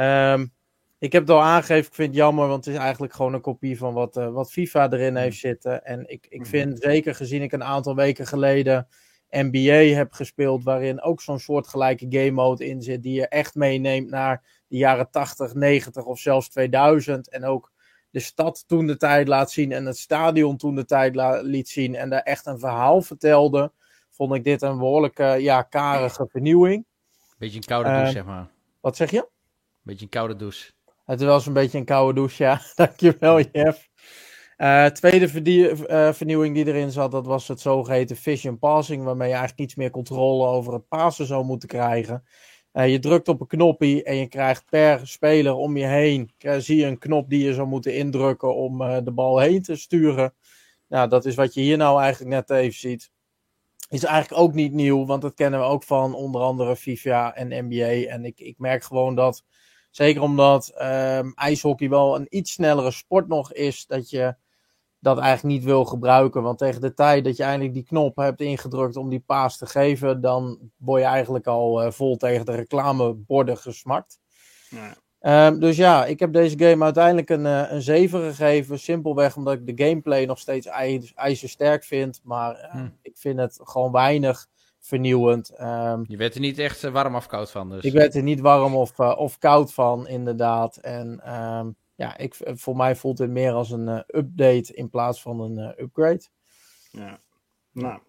[0.00, 0.56] Um,
[0.98, 3.40] ik heb het al aangegeven, ik vind het jammer, want het is eigenlijk gewoon een
[3.40, 5.84] kopie van wat, uh, wat FIFA erin heeft zitten.
[5.84, 8.88] En ik, ik vind, zeker gezien ik een aantal weken geleden
[9.30, 14.10] NBA heb gespeeld, waarin ook zo'n soortgelijke game mode in zit, die je echt meeneemt
[14.10, 17.28] naar de jaren 80, 90 of zelfs 2000.
[17.28, 17.72] En ook
[18.10, 21.94] de stad toen de tijd laat zien en het stadion toen de tijd liet zien
[21.94, 23.72] en daar echt een verhaal vertelde,
[24.10, 26.86] vond ik dit een behoorlijke, ja, karige vernieuwing.
[27.38, 28.50] Beetje een koude douche, uh, zeg maar.
[28.80, 29.28] Wat zeg je?
[29.88, 30.70] Beetje een koude douche.
[31.04, 32.60] Het was een beetje een koude douche, ja.
[32.74, 33.88] Dankjewel, Jeff.
[34.58, 35.30] Uh, tweede
[35.88, 39.74] uh, vernieuwing die erin zat, dat was het zogeheten vision passing, waarmee je eigenlijk iets
[39.74, 42.24] meer controle over het passen zou moeten krijgen.
[42.72, 46.76] Uh, je drukt op een knopje en je krijgt per speler om je heen, zie
[46.76, 50.34] je een knop die je zou moeten indrukken om de bal heen te sturen.
[50.88, 53.10] Nou, dat is wat je hier nou eigenlijk net even ziet.
[53.88, 57.66] is eigenlijk ook niet nieuw, want dat kennen we ook van onder andere FIFA en
[57.66, 58.10] NBA.
[58.10, 59.44] En ik, ik merk gewoon dat,
[59.98, 64.34] zeker omdat um, ijshockey wel een iets snellere sport nog is, dat je
[64.98, 66.42] dat eigenlijk niet wil gebruiken.
[66.42, 69.66] Want tegen de tijd dat je eindelijk die knop hebt ingedrukt om die paas te
[69.66, 74.18] geven, dan word je eigenlijk al uh, vol tegen de reclameborden gesmakt.
[74.70, 75.46] Ja.
[75.48, 78.78] Um, dus ja, ik heb deze game uiteindelijk een, uh, een 7 gegeven.
[78.78, 80.66] Simpelweg omdat ik de gameplay nog steeds
[81.14, 82.20] ijzersterk vind.
[82.24, 84.46] Maar uh, ik vind het gewoon weinig
[84.88, 85.60] vernieuwend.
[85.60, 87.70] Um, je werd er niet echt warm of koud van.
[87.70, 87.84] Dus.
[87.84, 90.76] Ik werd er niet warm of, of koud van, inderdaad.
[90.76, 95.22] En um, ja, ik, voor mij voelt het meer als een uh, update in plaats
[95.22, 96.22] van een uh, upgrade.
[96.90, 97.18] Ja,
[97.72, 98.00] nou.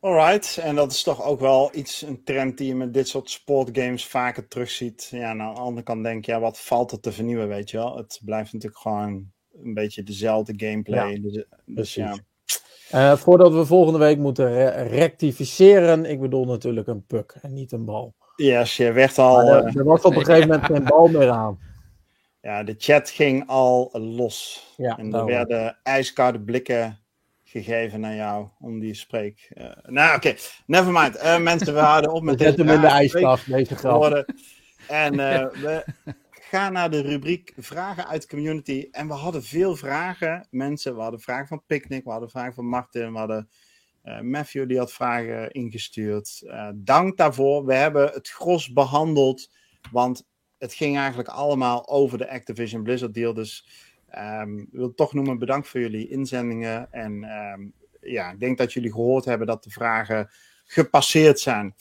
[0.00, 3.30] Alright, en dat is toch ook wel iets, een trend die je met dit soort
[3.30, 5.08] sportgames vaker terugziet.
[5.10, 7.76] Ja, aan de andere kant denk je, ja, wat valt er te vernieuwen, weet je
[7.76, 7.96] wel?
[7.96, 9.32] Het blijft natuurlijk gewoon
[9.62, 11.12] een beetje dezelfde gameplay.
[11.12, 12.18] Ja, dus, dus ja.
[12.92, 17.72] Uh, voordat we volgende week moeten re rectificeren, ik bedoel natuurlijk een puck en niet
[17.72, 18.14] een bal.
[18.36, 19.40] Yes, je werd al...
[19.40, 21.58] er, er was op een gegeven moment geen bal meer aan.
[22.40, 24.66] Ja, de chat ging al los.
[24.76, 26.98] Ja, en er werden ijskoude blikken
[27.44, 29.50] gegeven naar jou om die spreek.
[29.54, 30.38] Uh, nou, oké, okay.
[30.66, 31.42] never mind.
[31.42, 32.54] Mensen, we houden op met deze.
[32.56, 34.24] hem in de ijskast, deze grap.
[34.88, 35.16] En
[35.64, 35.84] we
[36.54, 38.88] gaan naar de rubriek vragen uit de community.
[38.90, 40.94] En we hadden veel vragen, mensen.
[40.94, 43.48] We hadden vragen van Picnic, we hadden vragen van Martin, we hadden
[44.22, 46.42] Matthew die had vragen ingestuurd.
[46.74, 47.64] dank daarvoor.
[47.64, 49.50] We hebben het gros behandeld,
[49.90, 50.26] want
[50.58, 53.34] het ging eigenlijk allemaal over de Activision Blizzard deal.
[53.34, 53.68] Dus
[54.18, 56.92] um, ik wil toch noemen bedankt voor jullie inzendingen.
[56.92, 60.30] En um, ja, ik denk dat jullie gehoord hebben dat de vragen
[60.64, 61.74] gepasseerd zijn.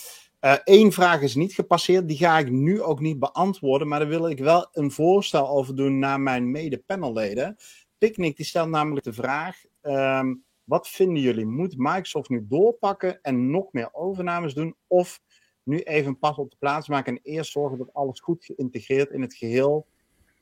[0.63, 4.07] Eén uh, vraag is niet gepasseerd, die ga ik nu ook niet beantwoorden, maar daar
[4.07, 7.55] wil ik wel een voorstel over doen naar mijn mede-panelleden.
[7.97, 11.45] Picnic die stelt namelijk de vraag, um, wat vinden jullie?
[11.45, 14.75] Moet Microsoft nu doorpakken en nog meer overnames doen?
[14.87, 15.21] Of
[15.63, 19.21] nu even pas op de plaats maken en eerst zorgen dat alles goed geïntegreerd in
[19.21, 19.85] het geheel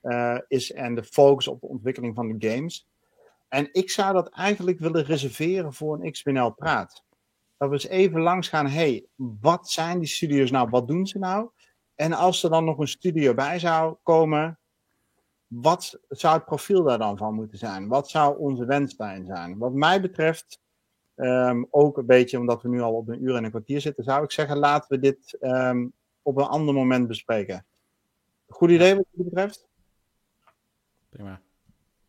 [0.04, 2.88] uh, is en de focus op de ontwikkeling van de games.
[3.50, 7.04] En ik zou dat eigenlijk willen reserveren voor een XBNL praat.
[7.62, 11.20] Dat we eens even langs gaan, hey, wat zijn die studio's nou, wat doen ze
[11.20, 11.50] nou?
[11.96, 14.60] En als er dan nog een studio bij zou komen,
[15.48, 17.88] wat zou het profiel daar dan van moeten zijn?
[17.88, 19.58] Wat zou onze wens daarin zijn?
[19.58, 20.60] Wat mij betreft
[21.16, 24.04] Um, ook een beetje omdat we nu al op een uur en een kwartier zitten,
[24.04, 27.66] zou ik zeggen, laten we dit um, op een ander moment bespreken.
[28.48, 29.68] Goed idee wat je betreft?
[31.10, 31.42] Prima.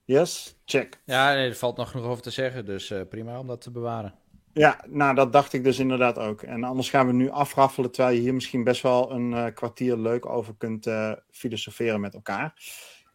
[0.04, 1.02] Yes, check.
[1.04, 3.70] Ja, nee, er valt nog genoeg over te zeggen, dus uh, prima om dat te
[3.70, 4.14] bewaren.
[4.54, 6.42] Ja, nou dat dacht ik dus inderdaad ook.
[6.42, 9.96] En anders gaan we nu afraffelen, terwijl je hier misschien best wel een uh, kwartier
[9.96, 12.54] leuk over kunt uh, filosoferen met elkaar.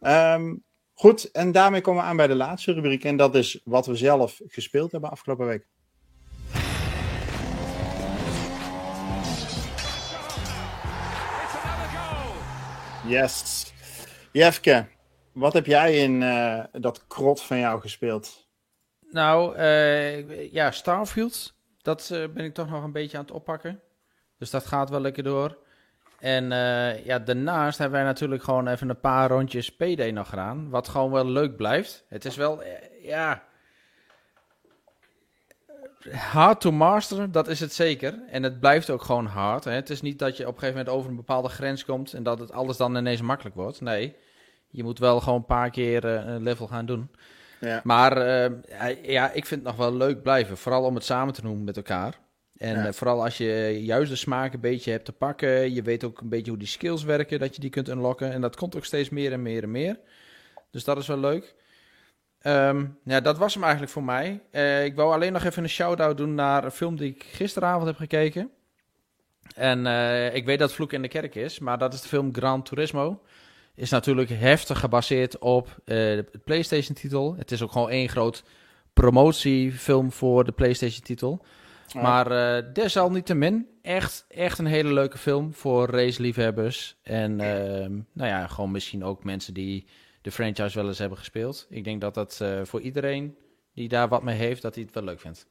[0.00, 0.64] Um,
[0.94, 3.04] goed, en daarmee komen we aan bij de laatste rubriek.
[3.04, 5.66] En dat is wat we zelf gespeeld hebben afgelopen week.
[13.06, 13.72] Yes.
[14.32, 14.86] Jefke,
[15.32, 18.47] wat heb jij in uh, dat krot van jou gespeeld?
[19.10, 21.54] Nou, uh, ja, Starfield.
[21.82, 23.80] Dat uh, ben ik toch nog een beetje aan het oppakken.
[24.38, 25.58] Dus dat gaat wel lekker door.
[26.18, 26.48] En
[27.04, 30.70] ja, daarnaast hebben wij natuurlijk gewoon even een paar rondjes PD nog gedaan.
[30.70, 32.04] Wat gewoon wel leuk blijft.
[32.08, 32.62] Het is wel,
[33.02, 33.42] ja,
[36.10, 38.18] hard to master, dat is het zeker.
[38.30, 39.64] En het blijft ook gewoon hard.
[39.64, 39.72] Hè.
[39.72, 42.22] Het is niet dat je op een gegeven moment over een bepaalde grens komt en
[42.22, 43.80] dat het alles dan ineens makkelijk wordt.
[43.80, 44.16] Nee,
[44.70, 47.10] je moet wel gewoon een paar keer een level gaan doen.
[47.60, 47.80] Ja.
[47.84, 50.56] Maar uh, ja, ik vind het nog wel leuk blijven.
[50.56, 52.18] Vooral om het samen te doen met elkaar.
[52.56, 52.86] En ja.
[52.86, 55.74] uh, vooral als je juist de smaak een beetje hebt te pakken.
[55.74, 58.32] Je weet ook een beetje hoe die skills werken, dat je die kunt unlocken.
[58.32, 59.98] En dat komt ook steeds meer en meer en meer.
[60.70, 61.54] Dus dat is wel leuk.
[62.42, 64.40] Um, ja, dat was hem eigenlijk voor mij.
[64.52, 67.86] Uh, ik wou alleen nog even een shout-out doen naar een film die ik gisteravond
[67.86, 68.50] heb gekeken.
[69.54, 72.34] En uh, ik weet dat Vloek in de Kerk is, maar dat is de film
[72.34, 73.22] Gran Turismo.
[73.78, 77.36] Is natuurlijk heftig gebaseerd op uh, de PlayStation-titel.
[77.36, 78.44] Het is ook gewoon één groot
[78.92, 81.44] promotiefilm voor de PlayStation-titel.
[81.86, 82.00] Ja.
[82.00, 86.96] Maar desalniettemin, echt, echt een hele leuke film voor race-liefhebbers.
[87.02, 89.86] En nou ja, gewoon misschien ook mensen die
[90.22, 91.66] de franchise wel eens hebben gespeeld.
[91.70, 93.36] Ik denk dat dat uh, voor iedereen
[93.74, 95.46] die daar wat mee heeft, dat hij het wel leuk vindt.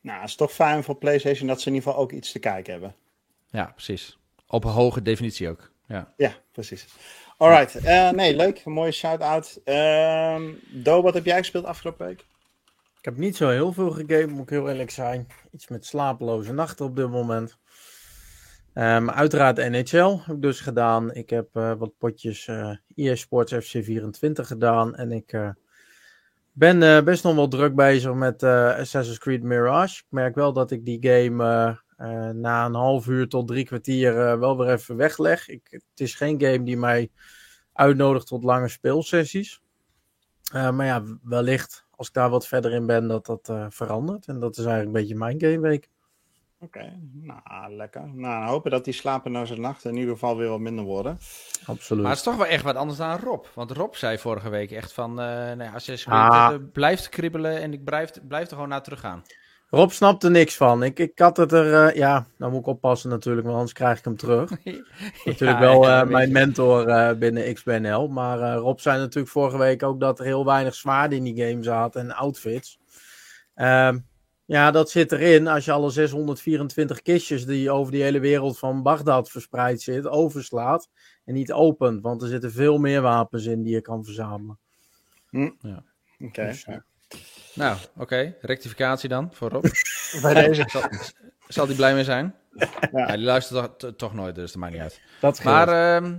[0.00, 2.38] Nou, het is toch fijn voor PlayStation dat ze in ieder geval ook iets te
[2.38, 2.94] kijken hebben.
[3.50, 4.18] Ja, precies.
[4.46, 5.70] Op hoge definitie ook.
[5.86, 6.86] Ja, ja precies.
[7.38, 7.84] Alright.
[7.84, 8.62] Uh, nee, leuk.
[8.64, 9.60] Een mooie shout-out.
[9.64, 10.40] Uh,
[10.70, 12.20] Do, wat heb jij gespeeld afgelopen week?
[12.98, 15.26] Ik heb niet zo heel veel gegeven, moet ik heel eerlijk zijn.
[15.52, 17.58] Iets met slapeloze nachten op dit moment.
[18.74, 21.12] Um, uiteraard NHL heb ik dus gedaan.
[21.14, 24.94] Ik heb uh, wat potjes uh, Sports FC24 gedaan.
[24.94, 25.54] En ik
[26.52, 29.98] ben best nog wel druk bezig met Assassin's Creed Mirage.
[29.98, 34.38] Ik merk wel dat ik die game uh, na een half uur tot drie kwartier
[34.38, 35.48] wel weer even wegleg.
[35.48, 37.10] Ik, het is geen game die mij
[37.72, 39.62] uitnodigt tot lange speelsessies.
[40.52, 44.26] maar ja, wellicht als ik daar wat verder in ben dat dat verandert.
[44.26, 45.88] En dat is eigenlijk een beetje mijn gameweek.
[46.60, 48.08] Oké, nou lekker.
[48.14, 51.18] Nou, hopen dat die slapeloze nachten in ieder geval weer wat minder worden.
[51.66, 52.02] Absoluut.
[52.02, 53.44] Maar het is toch wel echt wat anders dan Rob.
[53.54, 56.48] Want Rob zei vorige week echt van, uh, nou ja, Assassin's ah.
[56.48, 59.22] Creed blijft kribbelen en ik blijf, blijf er gewoon naar terug gaan.
[59.70, 60.82] Rob snapt er niks van.
[60.82, 63.98] Ik, ik had het er, uh, ja, nou moet ik oppassen natuurlijk, want anders krijg
[63.98, 64.50] ik hem terug.
[65.24, 68.08] natuurlijk wel uh, mijn mentor uh, binnen XBNL.
[68.08, 71.62] Maar Rob zei natuurlijk vorige week ook dat er heel weinig zwaarden in die game
[71.62, 72.78] zaten en outfits.
[73.54, 73.98] Ehm,
[74.44, 78.82] ja, dat zit erin als je alle 624 kistjes die over die hele wereld van
[78.82, 80.88] Bagdad verspreid zit, overslaat
[81.24, 82.02] en niet opent.
[82.02, 84.58] Want er zitten veel meer wapens in die je kan verzamelen.
[85.30, 85.50] Hm.
[85.60, 85.82] Ja.
[86.18, 86.46] Oké.
[86.46, 86.66] Dus,
[87.58, 88.34] nou, oké.
[88.40, 89.64] Rectificatie dan voor Rob.
[90.22, 90.64] Bij deze.
[90.66, 90.82] Zal,
[91.48, 92.34] zal die blij mee zijn?
[92.92, 93.06] Ja.
[93.06, 95.00] die luistert toch, nooit, dus dat maakt niet uit.
[95.20, 96.10] Dat maar, uh,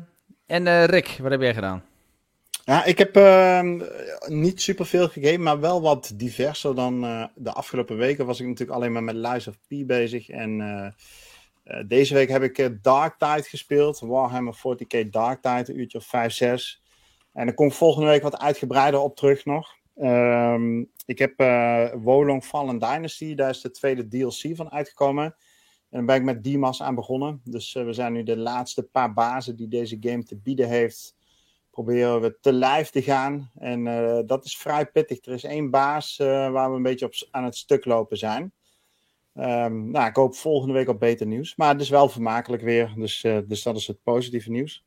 [0.45, 1.83] en uh, Rick, wat heb jij gedaan?
[2.69, 3.61] Ja, ik heb uh,
[4.27, 8.25] niet superveel gegeven, maar wel wat diverser dan uh, de afgelopen weken.
[8.25, 10.29] Was ik natuurlijk alleen maar met Lies of P bezig.
[10.29, 13.99] En uh, deze week heb ik Dark Tide gespeeld.
[13.99, 16.81] Warhammer 40k Dark Tide, een uurtje of 5, 6.
[17.33, 19.77] En daar kom ik volgende week wat uitgebreider op terug nog.
[20.01, 21.37] Um, ik heb
[22.03, 25.23] Wolong Fallen Dynasty, daar is de tweede DLC van uitgekomen.
[25.23, 27.41] En dan ben ik met Dimas aan begonnen.
[27.43, 31.17] Dus we zijn nu de laatste paar bazen die deze game te bieden heeft
[31.83, 33.51] proberen we te lijf te gaan.
[33.55, 35.25] En uh, dat is vrij pittig.
[35.25, 38.53] Er is één baas uh, waar we een beetje op, aan het stuk lopen zijn.
[39.33, 41.55] Um, nou, ik hoop volgende week op beter nieuws.
[41.55, 42.93] Maar het is wel vermakelijk weer.
[42.95, 44.85] Dus, uh, dus dat is het positieve nieuws.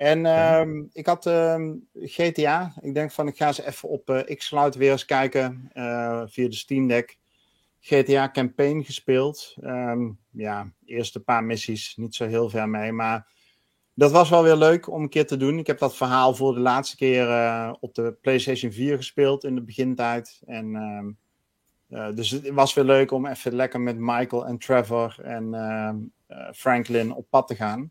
[0.00, 2.72] En um, ik had um, GTA.
[2.80, 5.70] Ik denk van ik ga ze even op Xcloud weer eens kijken.
[6.26, 7.18] via de Steam Deck.
[7.80, 9.56] GTA Campaign gespeeld.
[10.30, 11.96] ja, eerste paar missies.
[11.96, 12.92] Niet zo heel ver mee.
[12.92, 13.26] Maar
[13.94, 15.58] dat was wel weer leuk om een keer te doen.
[15.58, 19.54] Ik heb dat verhaal voor de laatste keer uh, op de PlayStation 4 gespeeld in
[19.54, 20.40] de begintijd.
[20.46, 20.74] En,
[21.90, 25.54] uh, dus het was weer leuk om even lekker met Michael en Trevor en
[26.28, 27.90] uh, Franklin op pad te gaan.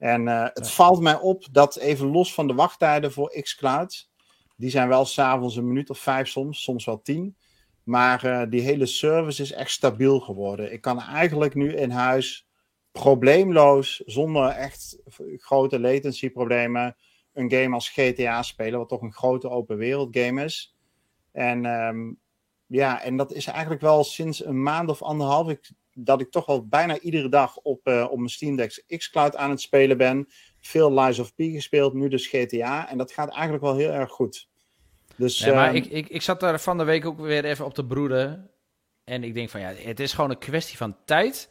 [0.00, 4.10] En het valt mij op dat even los van de wachttijden voor xCloud,
[4.56, 7.36] die zijn wel s'avonds een minuut of vijf soms, soms wel tien.
[7.82, 10.72] Maar die hele service is echt stabiel geworden.
[10.72, 12.48] Ik kan eigenlijk nu in huis
[12.92, 14.98] probleemloos, zonder echt
[15.36, 16.96] grote latency problemen,
[17.32, 20.76] een game als GTA spelen, wat toch een grote open wereld game is.
[21.32, 22.18] En um,
[22.66, 26.46] ja, en dat is eigenlijk wel sinds een maand of anderhalf ik, dat ik toch
[26.46, 30.28] wel bijna iedere dag op, uh, op mijn Steam Deck xCloud aan het spelen ben.
[30.60, 32.88] Veel Lies of P gespeeld, nu dus GTA.
[32.88, 34.48] En dat gaat eigenlijk wel heel erg goed.
[35.16, 37.64] Dus, ja, maar um, ik, ik, ik zat daar van de week ook weer even
[37.64, 38.50] op te broeden.
[39.04, 41.50] En ik denk van ja, het is gewoon een kwestie van tijd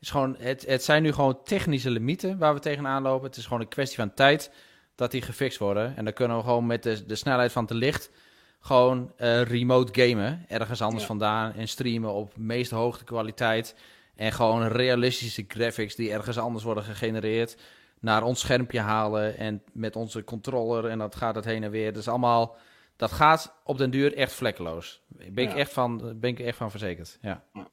[0.00, 3.26] is gewoon, het, het zijn nu gewoon technische limieten waar we tegenaan lopen.
[3.26, 4.50] Het is gewoon een kwestie van tijd
[4.94, 5.96] dat die gefixt worden.
[5.96, 8.10] En dan kunnen we gewoon met de, de snelheid van te licht
[8.60, 10.44] gewoon uh, remote gamen.
[10.48, 13.74] Ergens anders vandaan en streamen op meest hoogte kwaliteit.
[14.14, 17.56] En gewoon realistische graphics die ergens anders worden gegenereerd.
[18.00, 21.92] Naar ons schermpje halen en met onze controller en dat gaat het heen en weer.
[21.92, 22.56] Dus allemaal,
[22.96, 25.02] dat gaat op den duur echt vlekkeloos.
[25.08, 27.44] Ben ik, echt, van, ben ik echt van verzekerd, ja.
[27.52, 27.68] ja.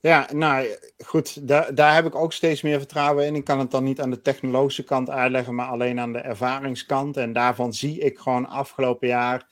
[0.00, 0.66] Ja, nou
[1.04, 3.34] goed, daar, daar heb ik ook steeds meer vertrouwen in.
[3.34, 7.16] Ik kan het dan niet aan de technologische kant uitleggen, maar alleen aan de ervaringskant.
[7.16, 9.46] En daarvan zie ik gewoon afgelopen jaar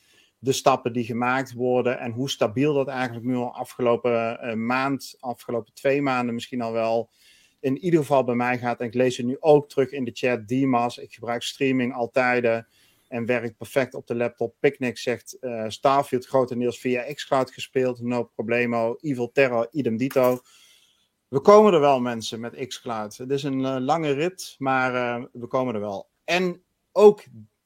[0.45, 5.17] de stappen die gemaakt worden en hoe stabiel dat eigenlijk nu al afgelopen uh, maand,
[5.21, 7.11] afgelopen twee maanden misschien al wel
[7.61, 8.81] in ieder geval bij mij gaat.
[8.81, 10.99] En ik lees het nu ook terug in de chat, DMAS.
[10.99, 12.65] Ik gebruik streaming altijd
[13.09, 14.55] en werkt perfect op de laptop.
[14.61, 18.97] Picnic zegt uh, Starfield grotendeels via xCloud gespeeld, no problemo.
[19.01, 20.41] Evil Terror, idem dito.
[21.29, 23.17] We komen er wel, mensen, met xCloud.
[23.17, 24.93] Het is een lange rit, maar
[25.33, 26.09] we komen er wel.
[26.25, 26.63] En
[26.93, 27.23] ook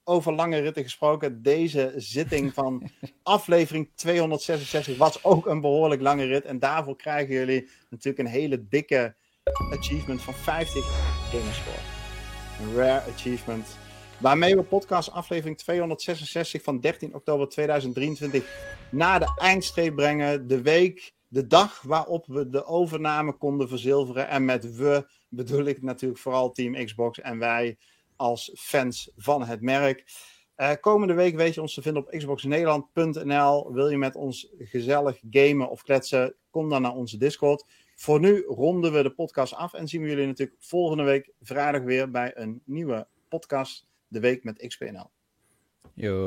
[0.08, 2.90] over lange ritten gesproken, deze zitting van
[3.22, 6.44] aflevering 266 was ook een behoorlijk lange rit.
[6.44, 9.14] En daarvoor krijgen jullie natuurlijk een hele dikke
[9.70, 10.84] achievement van 50
[11.30, 11.76] gamerscore.
[12.60, 13.78] Een rare achievement.
[14.18, 18.44] Waarmee we podcast aflevering 266 van 13 oktober 2023
[18.90, 20.46] naar de eindstreep brengen.
[20.46, 24.28] De week, de dag waarop we de overname konden verzilveren.
[24.28, 27.76] En met we bedoel ik natuurlijk vooral Team Xbox en wij
[28.18, 30.04] als fans van het merk.
[30.56, 33.72] Uh, komende week weet je ons te vinden op xboxnederland.nl.
[33.72, 36.34] Wil je met ons gezellig gamen of kletsen?
[36.50, 37.64] Kom dan naar onze Discord.
[37.94, 41.82] Voor nu ronden we de podcast af en zien we jullie natuurlijk volgende week vrijdag
[41.82, 45.10] weer bij een nieuwe podcast de week met XPNL.
[45.94, 46.26] Yo.